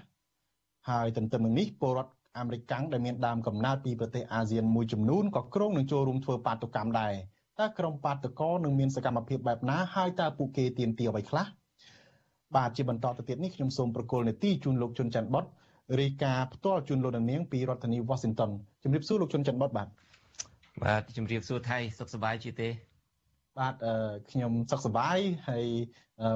[0.90, 7.14] ហើយទន្ទឹមនឹងនេះពលរដ្ឋអាមេរិកកាំងដែលមានដើមកំណើតពីប្រទេសអាស៊ានមួយចំនួនក៏គ្រោងនឹងចូលរួមធ្វើបាតុកម្មដែរ
[7.60, 11.46] តើក្រុមបាតកោនឹងមានសកម្មភាពបែបណាហើយតើពួកគេទៀមទាអ្វីខ្លះ
[12.56, 15.46] បាទជាបន្តទៅទៀតនេះខ្ញុំសូមប្រកល់នេតិជូនលោកជុនច័ន្ទបត
[16.02, 18.52] រាយការណ៍ផ្ទាល់ជូនលោកនាងពីរដ្ឋធានី Washington
[18.84, 19.88] ជំរាបសួរលោកជុនច័ន្ទបតបាទ
[20.84, 22.70] បាទជំរាបសួរថៃសុខសប្បាយជាទេ
[23.60, 23.76] បាទ
[24.32, 25.18] ខ្ញុំសុខសប្បាយ
[25.50, 25.66] ហើយ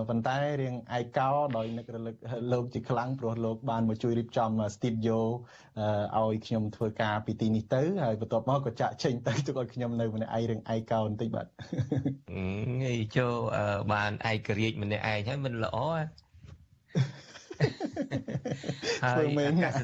[0.10, 2.16] ប៉ុន្តែរៀងឯកោដោយនឹករលឹក
[2.52, 5.18] លោកជាខ្លាំងព្រោះលោកបានមកជួយរៀបចំ studio
[6.18, 11.48] ឲ្យខ្ញុំធ្វើការពីទីនេះទៅហើយបន្ទាប់មកក៏ចាក់ចេញទៅទុកឲ្យខ្ញុំនៅម្នាក់ឯងរៀងឯកោបន្តិចបាទ
[12.86, 13.34] អីចូល
[13.94, 15.78] បានឯករាជ្យម្នាក់ឯងហើយមិនល្អ
[19.06, 19.76] ហើយអាកាស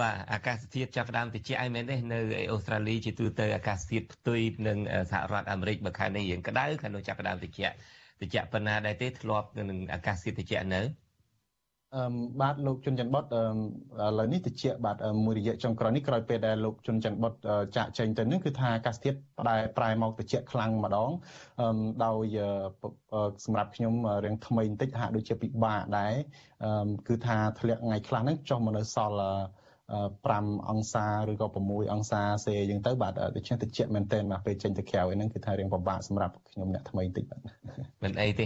[0.00, 2.18] បាទអាកាសធាតុចាប់ផ្ដើមត្រជាក់ឯមែនទេនៅ
[2.52, 4.78] អូស្ត្រាលីជាទូទៅអាកាសធាតុផ្ទុយនឹង
[5.10, 7.76] សហរដ្ឋអាមេរិកបើខែនេះរៀងក្តៅខែនោះចាប់ផ្ដើមត្រជាក់
[8.20, 10.82] ត្រជាក់ប៉ុណ្ណាដែរទេធ្លាប់នឹងអាកាសធាតុត្រជាក់នៅ
[11.96, 12.04] អឺ
[12.40, 13.26] បាទលោកជុនច័ន្ទបុតឥ
[14.18, 17.34] ឡូវនេះតិចបាទមួយរយៈចុងក្រោយនេះក្រោយពេលដែលលោកជុនច័ន្ទបុត
[17.76, 21.10] ចាក់ចេញទៅនឹងគឺថាអាកាសធាតុប្រែប្រែមកតិចខ្លាំងម្ដង
[22.04, 22.36] ដោយ
[23.44, 23.94] សម្រាប់ខ្ញុំ
[24.24, 26.14] រៀងថ្មីបន្តិចហាក់ដូចជាពិបាកដែរ
[27.08, 29.30] គឺថាធ្លាក់ថ្ងៃខ្លះហ្នឹងចុះមកនៅសល់
[29.84, 37.40] 5អង្សាឬក៏6អង្សាសេអញ្ចឹងទៅបាទដូច្នេះតិចមែនទែនបាទពេលចេញទៅក្រៅហ្នឹងគឺថារៀងពិបាកសម្រាប់ខ្ញុំអ្នកថ្មីបន្តិចបាទ
[38.02, 38.44] មិនអីទេ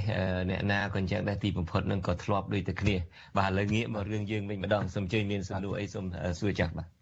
[0.51, 2.97] អ្នកណាក៏អញ្ចឹងដែរទីបំផុតនឹងក៏ធ្លាប់ដូចតែគ្នា
[3.39, 6.05] បាទឥឡូវងាកមករឿងយើងវិញម្ដងសូមជើញមានសំណួរអីសូម
[6.41, 6.98] សួរចាស់បាទ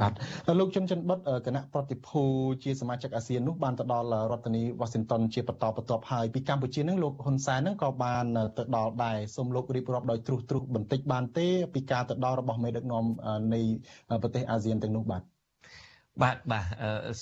[0.00, 0.12] បាទ
[0.58, 2.22] លោកជុនច័ន្ទបុតគណៈប្រតិភូ
[2.64, 8.24] ជាសមាជិកអាស៊ាននោះបានទៅដល់រដ្ឋធានីវ៉ាស៊ីនតោនជាបន្តបន្ទាប់ហើយពីកម្ពុជានឹងលោកហ៊ុនសែននឹងក៏បាន
[8.58, 13.04] ទៅដល់ដែរសូមលោករៀបរាប់ដោយទ្រុសទ្រុសបន្តិចបានទេពីការទៅដល់របស់មេដឹកនាំ
[13.54, 13.60] នៃ
[14.22, 15.22] ប្រទេសអាស៊ានទាំងនោះបាទ
[16.22, 16.64] បាទបាទ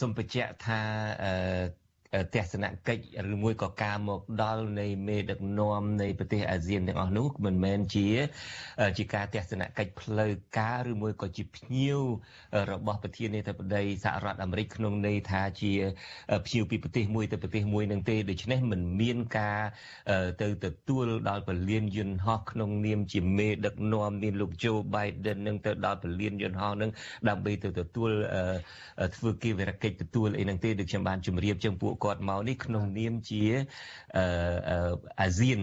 [0.00, 0.80] សូមបញ្ជាក់ថា
[2.34, 8.08] ទស្សនកិច្ចឬមួយក៏ការមកដល់នៃមេដឹកនាំនៃប្រទេសអាស៊ានទាំងអស់នោះមិនមែនជា
[8.98, 12.00] ជាការទស្សនកិច្ចផ្លូវការឬមួយក៏ជាភ្ញៀវ
[12.72, 15.72] របស់ប្រធានាធិបតីសហរដ្ឋអាមេរិកក្នុងន័យថាជា
[16.46, 19.60] ភ្ញៀវពីប្រទេសមួយទៅប្រទេសមួយនឹងទេដូច្នេះមិនមានការ
[20.42, 26.90] ទៅទទួលដល់ពលានយន្តហោះក្នុងនាមជាមេដឹកនាំមានលោកโจ Biden នឹងទៅដល់ពលានយន្តហោះនឹង
[27.28, 28.10] ដើម្បីទៅទទួល
[29.16, 33.44] ធ្វើគិវរកិច្ចទទួលអីនឹងទេដូចខ្ញុំបានជម្រាបចឹងពួកគាត់មកនេះក្នុងនាមជា
[35.20, 35.60] អាស៊ាន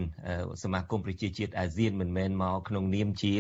[0.64, 3.36] សមាគមប្រជាជាតិអាស៊ានមិនមែនមកក្នុងនាមជា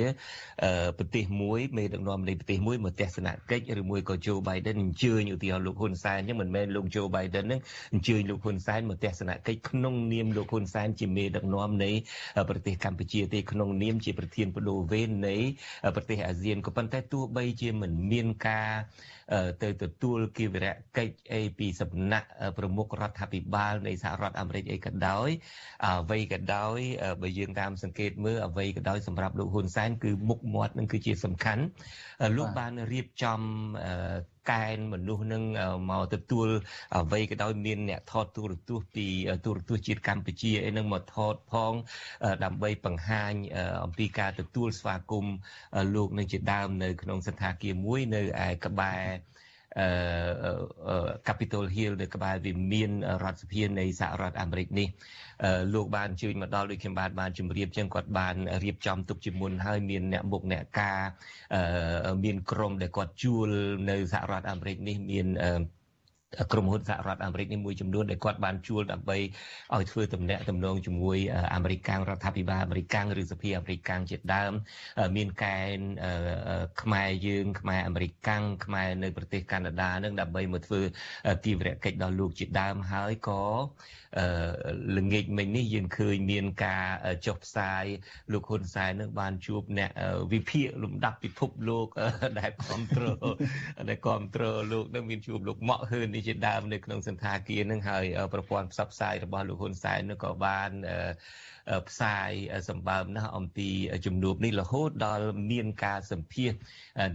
[0.97, 7.61] ប្រទេសមួយមេដឹកនាំនៃប្រទេសមួយមកទស្សនកិច្ចឬមួយក៏ជូបៃដិនអញ្ជើញឧទាហរណ៍លោកហ៊ុនសែនអញ្ចឹងមិនមែនលោកជូបៃដិនហ្នឹង
[7.93, 11.91] អញ្ជើញលោកហ៊ុនសែនមកទស្សនកិច្ចក្នុងនាមលោកហ៊ុនសែនជាមេដឹកនាំនៃ
[12.49, 15.35] ប្រទេសកម្ពុជាទេក្នុងនាមជាប្រធានបដូវវេននៃ
[15.95, 18.71] ប្រទេសអាស៊ានក៏ប៉ុន្តែទោះបីជាមិនមានការ
[19.63, 25.29] ទៅទទួលគិវរៈកិច្ចអីពីសំណាក់ប្រមុខរដ្ឋាភិបាលនៃសហរដ្ឋអាមេរិកអីក៏ដោយ
[25.85, 26.79] អ្វីក៏ដោយ
[27.21, 31.63] បើយើងតាមសង្កេតមើលអ្វីក៏ដោយសម្រាប់លោកហ៊ុនសែនគឺមុខមាត់នឹងគឺជាសំខាន់
[32.37, 33.39] លោកបានរៀបចំ
[34.51, 35.43] កែនមនុស្សនឹង
[35.91, 36.47] មកទទួល
[36.95, 39.07] អ្វីក៏ដោយមានអ្នកថតទូរទស្សន៍ពី
[39.45, 41.73] ទូរទស្សន៍ជាតិកម្ពុជាអីនឹងមកថតផង
[42.43, 43.33] ដើម្បីបង្ហាញ
[43.83, 45.35] អំពីការទទួលស្វាគមន៍
[45.95, 49.03] លោកនឹងជាដើមនៅក្នុងសន្តាគារមួយនៅឯក្បែរ
[49.79, 52.91] អឺ Capitol Hill នៅក្បែរវិមាន
[53.23, 54.87] រដ្ឋសភានៃសហរដ្ឋអាមេរិកនេះ
[55.73, 60.99] លោកបានអញ្ជើញមកដល់ដូចខ្ញុំបានបានជម្រាបចឹងគាត់បានរៀបចំទុកជាមុនហើយមានអ្នកមុខអ្នកការ
[62.23, 63.49] មានក្រុមដែលគាត់ជួល
[63.89, 65.27] នៅសហរដ្ឋអាមេរិកនេះមាន
[66.51, 69.17] ក្រុមហ៊ុនសហរដ្ឋអាមេរិកនេះមួយចំនួនដែលគាត់បានជួលដើម្បី
[69.75, 71.17] ឲ្យធ្វើតំណែងតំណងជាមួយ
[71.55, 74.51] អាមេរិករដ្ឋាភិបាលអាមេរិកឬសភាអាមេរិកជាដើម
[75.15, 75.77] មានកែន
[76.81, 78.11] ខ្មែរយើងខ្មែរអាមេរិក
[78.65, 80.81] ខ្មែរនៅប្រទេសកាណាដានឹងដើម្បីមកធ្វើ
[81.45, 83.43] ទីវរកិច្ចដល់លោកជាដើមហើយក៏
[84.97, 86.85] ល្ងាចមិញនេះយើងឃើញមានការ
[87.25, 87.83] ចុះផ្សាយ
[88.31, 89.91] លោកហ៊ុនសែននឹងបានជួបអ្នក
[90.33, 91.87] វិភាគលំដាប់ពិភពលោក
[92.39, 93.17] ដែលគ្រប់គ្រង
[93.89, 100.69] ដែលគ្រប់គ្រងលោកនឹងមានជួបលោកម៉ាក់ហ៊ឿននេះជាដើមនៅក្នុងសន្តាគារនឹងហើយប្រព័ន្ធផ្សព្វផ្សាយរបស់លោកហ៊ុនសែននឹងក៏បាន
[101.89, 102.31] ផ្សាយ
[102.69, 103.69] សម្បើមណាស់អំពី
[104.05, 106.51] ជំនួបនេះរហូតដល់មានការសម្ភាស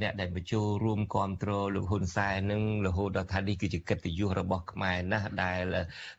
[0.02, 5.62] អ្នកដែលបញ្ចូលរួមគ្រប់គ្រងលោកហ៊ុនសែននឹងរហូតដល់ថានេះគឺជាកិត្តិយសរបស់ខ្មែរណាស់ដែល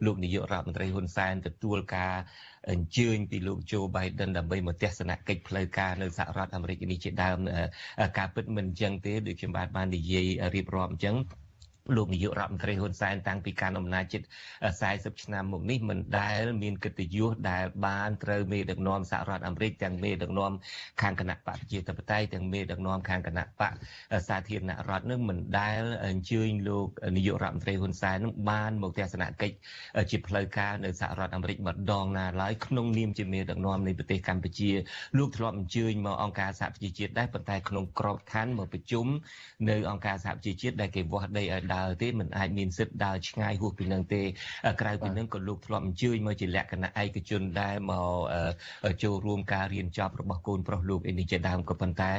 [0.06, 2.14] លោកនាយករដ្ឋមន្ត្រីហ៊ុនសែនទទួលការ
[2.72, 7.38] អញ្ជើញពីលោកโจ Biden ដើម្បីមកទស្សនកិច្ចផ្លូវការនៅសហរដ្ឋអាមេរិកនេះជាដើម
[8.18, 11.16] ការពិតមិនអញ្ចឹងទេដូចខ្ញុំបាទបាននិយាយរៀបរាប់អញ្ចឹង
[11.96, 14.22] លោកនាយករដ្ឋមន្ត្រីហ៊ុនសែនតាំងពីការអំណាចជិត
[14.74, 20.52] 40ឆ្នាំមកនេះមិនដែលមានកិត្តិយសដែលបានត្រូវមេដឹកនាំសហរដ្ឋអាមេរិកទាំងមេដឹកនាំ
[21.02, 23.74] ខាងគណៈបកប្រជាធិបតេយ្យទាំងមេដឹកនាំខាងគណៈបក
[24.28, 26.88] សាធារណរដ្ឋនឹងមិនដែលអញ្ជើញលោក
[27.18, 29.56] នាយករដ្ឋមន្ត្រីហ៊ុនសែននឹងបានមកទស្សនកិច្ច
[30.12, 34.72] ជាផ្លូវការនៅសហរដ្ឋអាមេរិកម្ដងណាឡើយក្នុងនាមជាមេដឹកនាំនៃប្រទេសកម្ពុជា
[35.18, 39.08] លោកធ្លាប់អញ្ជើញមកអង្គការសហប្រជាជាតិដែរប៉ុន្តែក្នុងក្របខ័ណ្ឌមកប្រជុំ
[39.70, 44.22] នៅអង្គការសហប្រជាជាតិដែលគេវាស់ដីឲ្យដើរទេមិនអាចមានសិទ្ធិដើរឆ្ងាយហួសពីនឹងទេ
[44.82, 48.10] ក្រៅពីនឹងក៏លោកធ្លាប់អញ្ជើញមកជាលក្ខណៈឯកជនដែរមក
[49.04, 52.12] ចូលរួមការរៀនចប់របស់កូនប្រុសលោកអីនេះជាដើមក៏ប៉ុន្តែ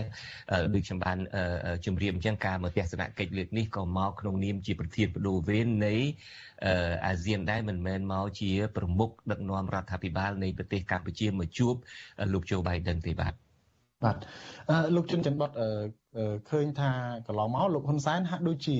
[0.75, 1.19] ដូចខ្ញុំបាន
[1.85, 5.97] ជម្រាបអញ្ចឹងការមកទស្សនកិច្ចលើកនេះក៏មកក្នុងនាមជាប្រធានបដូវវេននៃ
[7.07, 11.75] អាស៊ានដែរមិនមែនមកជាប្រមុខដឹកនាំរដ្ឋាភិបាលនៃប្រទេសកម្ពុជាមកជួប
[12.33, 13.50] លោកโจ Biden ទេបាទ
[14.05, 14.17] បាទ
[14.95, 15.51] លោកជុនច័ន្ទបត
[16.51, 16.91] ឃើញថា
[17.27, 18.77] កន្លងមកលោកហ៊ុនសែនហាក់ដូចជា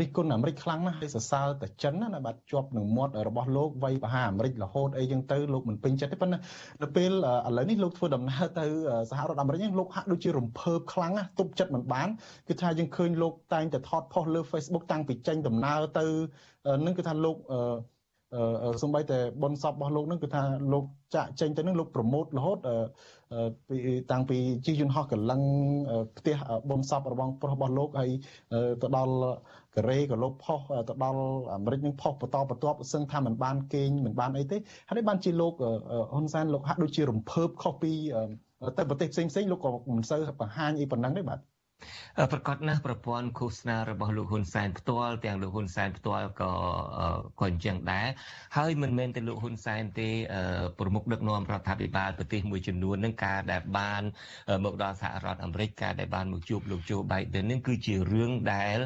[0.00, 6.38] រិះគន់អាមេរិកខ្លាំងណាស់ហើយសរសើរតែចិនណាបាទជាប់នឹងមាត់របស់លោកវ័យបហាអាមេរិករហូតអីចឹងទៅលោកមិនពេញចិត្តទេប៉ុន្តែ
[6.80, 8.66] ដល់ពេលឥឡូវនេះលោកធ្វើដំណើរទៅ
[9.10, 12.08] សហរដ្ឋអាមេរិកហ្នឹងលោកហាក់ដូចជារំភើបខ្លាំងណាស់ទប់ចិត្តមិនបាន
[12.48, 16.06] គឺថាយើងឃើញលោកតែងតែថតផុសលើ Facebook តាំងពីចេញដំណើរទៅ
[16.86, 17.36] នឹងគឺថាលោក
[18.81, 20.43] សំបីតែបនសពរបស់លោកនឹងគឺថា
[20.73, 20.85] លោក
[21.15, 22.57] ចាក់ចេញទៅនឹងលោកប្រម៉ូតរហូត
[23.69, 23.77] ពី
[24.11, 25.41] តាំងពីជិះយន្តហោះកលឹង
[26.17, 26.35] ផ្ទះ
[26.69, 28.11] បនសពរបស់ប្រុសរបស់លោកហើយ
[28.81, 29.15] ទៅដល់
[29.75, 30.59] កូរ៉េក៏លោកផុស
[30.89, 31.21] ទៅដល់
[31.53, 34.57] អាមេរិកនឹងផុសបន្តបន្ទាប់សឹងថាมันបានគេងมันបានអីទេ
[34.87, 35.53] ហើយបានជាលោក
[36.13, 37.93] ហ៊ុនសែនលោកហាក់ដូចជារំភើបខុសពី
[38.77, 41.39] ទៅប្រទេសផ្សេងផ្សេងលោកក៏មិនសូវបង្ហាញអីប៉ុណ្ណឹងទេបាទ
[42.32, 46.52] ប្រកាសណាស់ប្រព័ន្ធឃោសនារបស់លោកហ៊ុនសែនផ្ទាល់ទាំងលោកហ៊ុនសែនផ្ទាល់ក៏
[47.40, 48.06] ក៏អញ្ចឹងដែរ
[48.56, 50.08] ហើយមិនមែនតែលោកហ៊ុនសែនទេ
[50.78, 54.02] ប្រមុខដឹកនាំរដ្ឋាភិបាលប្រទេសមួយចំនួននឹងការដែលបាន
[54.64, 58.78] មកដល់សហរដ្ឋអាមេរិកការដែលបានមកជួបលោកโจ Biden នឹងគឺជារឿងដែល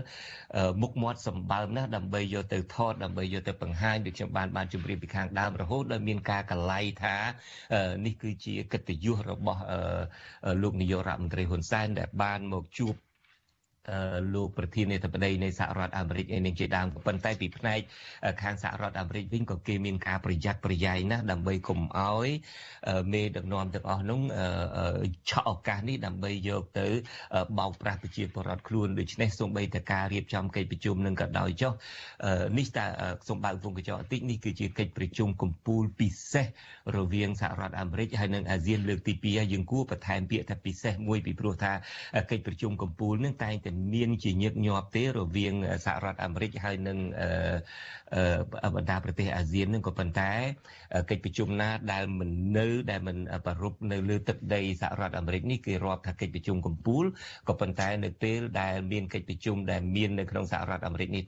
[0.82, 7.16] មុខមាត់សម្បើមណាស់ដើម្បីយកទៅថតដើម្បីយកទៅបង្ហាញដូចខ្ញុំបានបានជម្រាបពីខាងដើមរហូតដល់មានការកលៃថា
[8.07, 9.62] នេះគឺជាកិត្តិយសរបស់
[10.62, 12.82] លោកនាយករដ្ឋមន្ត្រីហ៊ុនសែនដែលបានមកជួប
[14.35, 17.80] លោកប្រធានាធិបតីនៃសហរដ្ឋអាមេរិកឯនឹងជាដើមប៉ុន្តែពីផ្នែក
[18.43, 22.28] ខាងសហរដ្ឋអាមេរិកវិញក៏គេមានការប្រយ័ត្នប្រយែងណាស់ដើម្បីកុំឲ្យ
[23.12, 24.20] មេដឹកនាំទាំងអស់នោះ
[25.30, 26.87] ឆក់ឱកាសនេះដើម្បីយកទៅ
[27.59, 31.72] បោកប្រាស់ប្រជាពលរដ្ឋខ្លួនដូច្នេះសូម្បីតែការរៀបចំកិច្ចប្រជុំនឹងក៏ដោយចុះ
[32.59, 32.85] នេះតែ
[33.28, 36.47] សូមបើកវងកញ្ចក់បន្តិចនេះគឺជាកិច្ចប្រជុំកំពូលពិសេស
[36.97, 41.72] រវាងសហរដ្ឋអាមេរិកហើយនិងអាស៊ានលើកទី2ហើយយើងគួរបន្ថែមពាក្យថាពិសេសមួយពីព្រោះថា
[42.30, 45.54] កិច្ចប្រជុំកំពូលនឹងតែងតែមានជាញឹកញាប់ទេរវាង
[45.86, 46.98] សហរដ្ឋអាមេរិកហើយនិង
[48.76, 50.32] បណ្ដាប្រទេសអាស៊ាននឹងក៏ប៉ុន្តែ
[51.10, 53.16] កិច្ចប្រជុំណាដែលមិននៅដែលមិន
[53.46, 57.04] ប្រពៃនៅលើទឹកដីសហរដ្ឋអាមេរិកនេះគេរាប់ថាកិច្ចប្រជុំកំពូល
[57.48, 61.22] ក៏ប៉ុន្តែនៅពេលដែលមានកិច្ចប្រជុំដែលមាននៅក្នុងសហរដ្ឋអាមេរិកនេះ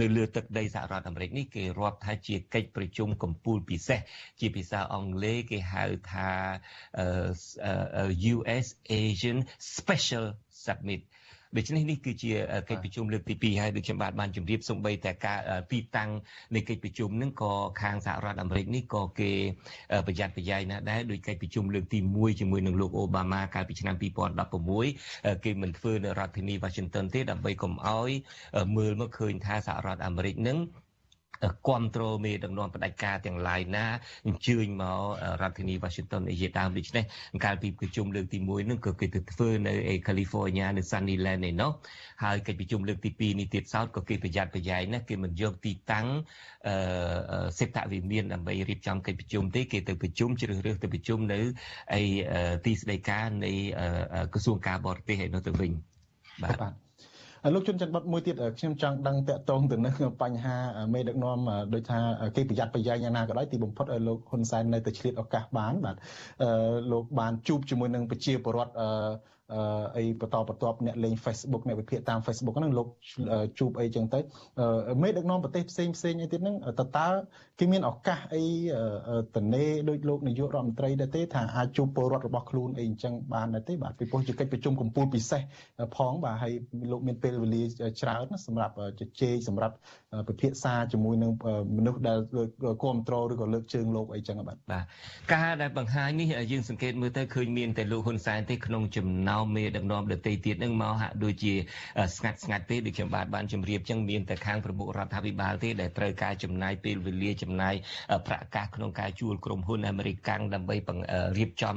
[0.00, 4.00] នៅលើទឹកដីសហរដ្ឋអាមេរិកនេះគេរាប់ថាជាកិច្ចប្រជុំកំពូលពិសេស
[4.40, 6.30] ជាភាសាអង់គ្លេសគេហៅថា
[8.34, 8.66] US
[9.00, 9.38] Asian
[9.76, 10.26] Special
[10.64, 11.02] Summit
[11.56, 12.32] ដូច្នេះនេះគឺជា
[12.68, 15.38] កិច្ចប្រជុំលើកទី2ហើយដូចខ្ញុំបាទបានជម្រាបសូម្បីតែការ
[15.72, 16.10] ទីតាំង
[16.54, 17.52] នៃកិច្ចប្រជុំនឹងក៏
[17.82, 19.32] ខាងសហរដ្ឋអាមេរិកនេះក៏គេ
[20.06, 23.96] ប្រយ័ត្នប្រយែងណាស់ដែរដោយកិច្ចប្រជុំលើកទី1ជាមួយនឹងលោកអូបាម៉ាកាលពីឆ្នាំ
[24.70, 28.10] 2016គេមិនធ្វើនៅរដ្ឋធានី Washington ទេដើម្បីកុំឲ្យ
[28.76, 30.58] មើលមកឃើញថាសហរដ្ឋអាមេរិកនឹង
[31.42, 31.58] គ្រប់
[31.96, 33.86] គ្រងមេដឹកនាំផ្ដាច់ការទាំងឡាយណា
[34.26, 35.00] អញ្ជើញមក
[35.42, 37.04] រដ្ឋធានី Washington អីជាដើមដូច្នេះ
[37.44, 39.74] កាលពីប្រជុំលើកទី1នឹងក៏គេទៅធ្វើនៅ
[40.06, 41.70] California នៅ Sunnyland ឯនោះ
[42.22, 46.06] ហើយកិច្ចប្រជុំលើកទី2នេះទៀតសោតក៏គេប្រយ័ត្នប្រយែងណាគេមិនយកទីតាំង
[46.68, 51.40] អឺសេដ្ឋវិមានដើម្បីរៀបចំកិច្ចប្រជុំទេគេទៅប្រជុំជ្រើសរើសទៅប្រជុំនៅ
[52.00, 52.02] ឯ
[52.66, 53.52] ទីស្តីការនៃ
[54.32, 55.70] ក្រសួងការបរទេសឯនោះទៅវិញ
[56.44, 56.83] បាទ
[57.52, 60.56] លោកជុនច័ន្ទបុតមួយទៀតខ្ញុំចង់ដឹងតកតងទៅនឹងបញ្ហា
[60.94, 61.38] មេដឹកនាំ
[61.74, 61.98] ដូចថា
[62.36, 65.96] គេប្រយ័ត្នប្រយែងយ៉ាងណាក៏ដោយទីបំផុតលោកហ៊ុនសែននៅតែឆ្លៀតឱកាសបានបាទ
[66.92, 68.72] លោកបានជួបជាមួយនឹងប្រជាពលរដ្ឋ
[69.96, 72.88] អីបន្តបន្ទាប់អ្នកលេង Facebook អ្នកវិភាគតាម Facebook ហ្នឹងលោក
[73.58, 74.20] ជួបអីចឹងទៅ
[75.02, 77.08] មេដឹកនាំប្រទេសផ្សេងផ្សេងអីទៀតហ្នឹងតើតើ
[77.58, 78.44] គេមានឱកាសអី
[79.34, 85.42] តនេដោយលោកនាយករដ្ឋមន្ត្រីដែរទេថាអាចជួបពលរដ្ឋរបស់ខ្លួនអីអញ្ចឹងបានដែរទេបាទពីព្រោះជាកិច្ចប្រជុំកំពូលពិសេស
[85.96, 86.52] ផងបាទហើយ
[86.90, 87.62] លោកមានពេលវេលា
[88.00, 89.74] ច្រើនសម្រាប់ជជែកសម្រាប់
[90.28, 91.32] ពិភាក្សាជាមួយនឹង
[91.76, 92.52] មនុស្សដែលគ្រប់
[93.08, 94.84] គ្រងឬក៏លើកជើងលោកអីចឹងបាទបាទ
[95.34, 101.54] ការដែលបង្ហាញនេះយើងសង្កេតមើលទៅឃើញមានតែលោកហ៊ុនសែនទេក្នុងចំណោមមេដឹកនាំដទៃទៀតនឹងមកហាក់ដូចជា
[102.16, 107.74] ស្ងាត់ស្ងាត់ទេដូចខ្ញុំបាទបានជម្រាបចឹងមានតែខាងប្រមុខរដ្ឋាភិបាលទេដែលត្រូវការចំណាយពេលវេលាចំណាយ
[108.26, 110.76] ប្រាក់កាសក្នុងការជួលក្រុមហ៊ុនអាមេរិកកាំងដើម្បី
[111.38, 111.76] រៀបចំ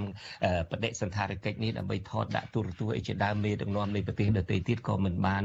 [0.72, 5.44] បដិសន្ធារកិច្ចនេះដើម្បីថតដាក់ទូរទស្សន៍អីជាដើមមេដឹកនាំនៃប្រទេសដទៃទៀតក៏មិនបាន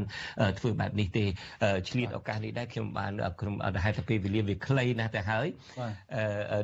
[0.59, 1.25] ធ្វើបែបនេះទេ
[1.89, 5.47] ឆ្លៀតឱកាសនេះដែរខ្ញុំបានក្រុមហេតុតែពេលវេលាវាខ្លីណាស់ទៅហើយ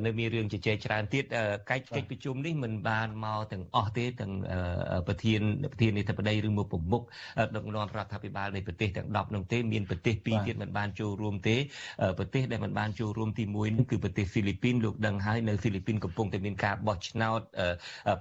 [0.05, 1.25] នៅមានរឿងជជែកច្រើនទៀត
[1.69, 4.33] កិច្ចកិច្ចប្រជុំនេះមិនបានមកទាំងអស់ទេទាំង
[5.07, 5.38] ប្រធាន
[5.71, 7.03] ប្រធានាធិបតីឬមកប្រមុខ
[7.55, 11.55] ដឹកនាំរដ្ឋាភិបាលនៃប្រទេសទាំង10នោះទេមានប្រទេសពីរទៀតមិនបានចូលរួមទេ
[12.19, 17.41] ប្រទេសដែលមិនបានចូលរួមទី1នោះគឺប្រទេសហ្វីលីពីនលោកដឹងហើយនៅហ្វីលីពីនកំពុងតែមានការបោះឆ្នោត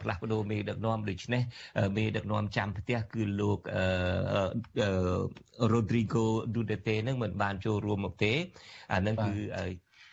[0.02, 1.42] ផ្លាស់ប្ដូរមេដឹកនាំដូច្នេះ
[1.96, 3.58] មេដឹកនាំចាំផ្ទះគឺលោក
[5.72, 8.32] Rodrigo Duterte នឹងមិនបានចូលរួមមកទេ
[8.92, 9.32] អានឹងគឺ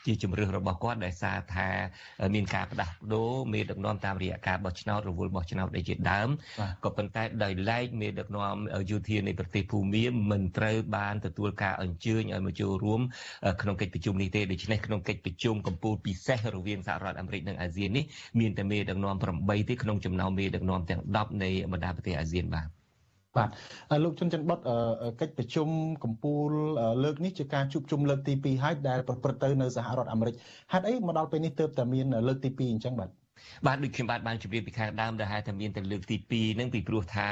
[0.06, 1.70] ជាជំរឿសរបស់គាត់ដែលសារថា
[2.36, 6.30] មានការផ្ដាស់ប្ដូរមេដឹកនាំតាមរយៈការបោះឆ្នោតរវល់បោះឆ្នោតដែលជាដើម
[6.84, 8.56] ក៏ប៉ុន្តែដោយឡែកមេដឹកនាំ
[8.92, 13.02] យោធានៃប្រទេសភូមាមិនត្រូវបានទទួលការអញ្ជើញឲ្យមកចូលរួម
[13.62, 18.06] ក្នុងកិច្ចប្រជុំនេះទេដូច្នេះក្នុងកិច្ចប្រជុំកម្ពុជាពិសេសរវាងសហរដ្ឋអាមេរិកនិងអាស៊ាននេះ
[18.40, 22.85] មានតែមេដឹកនាំ8ទេក្នុងចំណោមមេដឹកនាំទាំង10នៃបណ្ដាប្រទេសអាស៊ានបាទ
[23.38, 23.50] បាទ
[24.04, 24.60] លោកជុនច័ន្ទបុត
[25.22, 25.68] កិច្ចប្រជុំ
[26.04, 30.36] កម្ពុជាលើកនេះជាការជួបជុំលើកទី2ហើយដែលប្រព្រឹត្តទៅនៅសហរដ្ឋអាមេរិក
[30.72, 33.10] ហេតុអីមកដល់ពេលនេះទើបតែមានលើកទី2អញ្ចឹងបាទ
[33.66, 37.28] បាទដូចខ្ញុំបាទបានជម្រាបពីខាងដើមដែលហៅថាមានតែលើកទី2ហ្នឹងពីព្រោះថា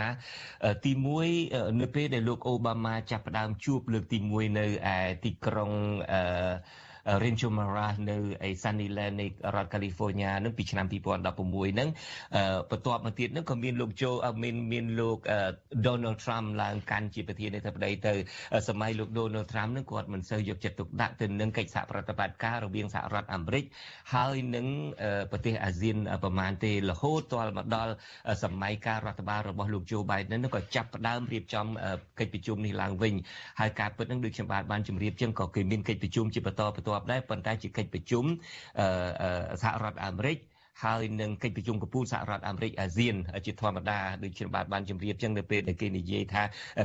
[0.85, 0.91] ទី
[1.35, 5.71] 1នៅពេលដែលលោកអូបាម៉ាចាប់ផ្ដើមជួបលើកទី1នៅឯទីក្រុង
[6.11, 6.21] អឺ
[7.21, 9.25] Rancho Mara នៅឯ Sunnyland នៃ
[9.55, 11.89] រដ្ឋ California នឹងពីឆ្នាំ2016ហ្នឹង
[12.71, 14.03] បន្ទាប់មកទៀតហ្នឹងក៏មានលោកโจ
[14.43, 15.17] មានមានលោក
[15.87, 18.13] Donald Trump ឡើងកាន់ជាប្រធានាធិបតីទៅ
[18.67, 23.63] សម័យលោក Donald Trump ហ្នឹងគាត់មិនសូវយកចិត្តទុកដាក់ទៅនឹងកិច្ចសហប្រតិបត្តិការរវាងសហរដ្ឋអាមេរិក
[24.13, 24.67] ហើយនឹង
[25.31, 27.93] ប្រទេសអាស៊ានប្រមាណទេរហូតទាល់មកដល់
[28.43, 31.65] សម័យការរដ្ឋបាលរបស់លោក Joe Biden នឹងក៏ចាប់ផ្ដើមរៀបចំ
[32.19, 33.13] កិច្ចប្រជុំនេះឡើងវិញ
[33.59, 38.25] ហើយការពិតនឹងដូចខ្ញុំបាទបានជម្រាបចឹងក៏គេមានកិច្ចប្រជុំជាបន្តបន្ទាប់ដែរប៉ុន្តែជាកិច្ចប្រជុំ
[39.63, 40.37] សហរដ្ឋអាមេរិក
[40.83, 43.15] ហើយនឹងកិច្ចប្រជុំកំពូលសហរដ្ឋអាមេរិកអាស៊ាន
[43.45, 46.43] ជាធម្មតាដូចជាបាទបានជម្រាបចឹងនៅពេលដែលគេនិយាយថា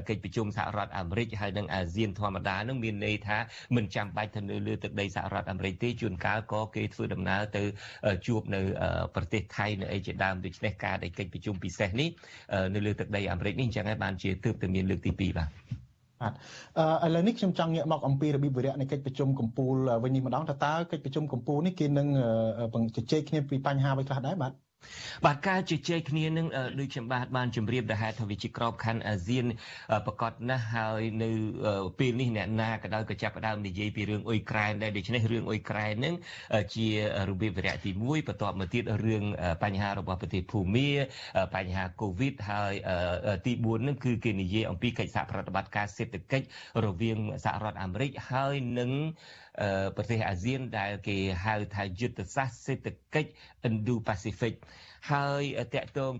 [0.09, 3.39] កិច្ចប្រជុំសហរដ្ឋអាមេរិកហើយនឹងអាស៊ានធម្មតានឹងមានន័យថា
[3.77, 7.63] មិនចាំបាច់ទៅនៅលើទឹកដីសហរដ្ឋអាមេរិកទេជួនកាលក៏គេធ្វើដំណើរទៅ
[8.27, 8.61] ជួបនៅ
[9.15, 12.09] ប្រទេសថៃនៅអីជាដើមដូច្នេះការដែលកិច្ចប្រជុំពិសេសនេះ
[12.75, 15.88] នៅលើទឹកដីអាមេរិកនេះអញ្ចឹងហើយបានជាទើបតែមានលើកទី2បាទ
[16.21, 16.33] បាទ
[17.03, 22.09] អឺឥឡូវនេះខ្ញុំចង់ងាកមកអំពីរបៀបវិរៈនៃកិច្ចប្រជុំកម្ពុជាវិញនេះម្ដងតើតើកិច្ចប្រជុំកម្ពុជានេះគេនឹង
[22.97, 24.68] ជជែកគ្នាពីបញ្ហាអ្វីខ្លះដែរបាទ
[25.27, 26.47] បាទការជជែកគ្នានឹង
[26.81, 29.45] ដូចខ្ញុំបាទបានជម្រាបដែរហេតុថាវាជាក្របខ័ណ្ឌអាស៊ាន
[30.07, 31.31] ប្រកាសណាស់ហើយនៅ
[31.99, 36.15] ពេលនេះអ្នកណាក៏ដោយក៏ចាប់ផ្ដើមនិយាយពីរឿងអ៊ុយក្រែនដែរដូច្នេះរឿងអ៊ុយក្រែននឹង
[36.75, 36.87] ជា
[37.29, 39.23] របៀបវិរៈទី1បន្ទាប់មកទៀតរឿង
[39.65, 40.91] បញ្ហារបស់ប្រទេសភូមា
[41.55, 42.73] បញ្ហាកូវីដហើយ
[43.47, 46.47] ទី4នឹងគឺគេនិយាយអំពីកិច្ចសហប្រតិបត្តិការសេដ្ឋកិច្ច
[46.85, 48.91] រវាងសហរដ្ឋអាមេរិកហើយនឹង
[49.97, 53.31] ប្រទេសអាស៊ានដែលគេហៅថាយុទ្ធសាស្ត្រសេដ្ឋកិច្ច
[53.69, 54.55] Indo-Pacific
[55.11, 55.43] ហើយ
[55.75, 56.15] តកតង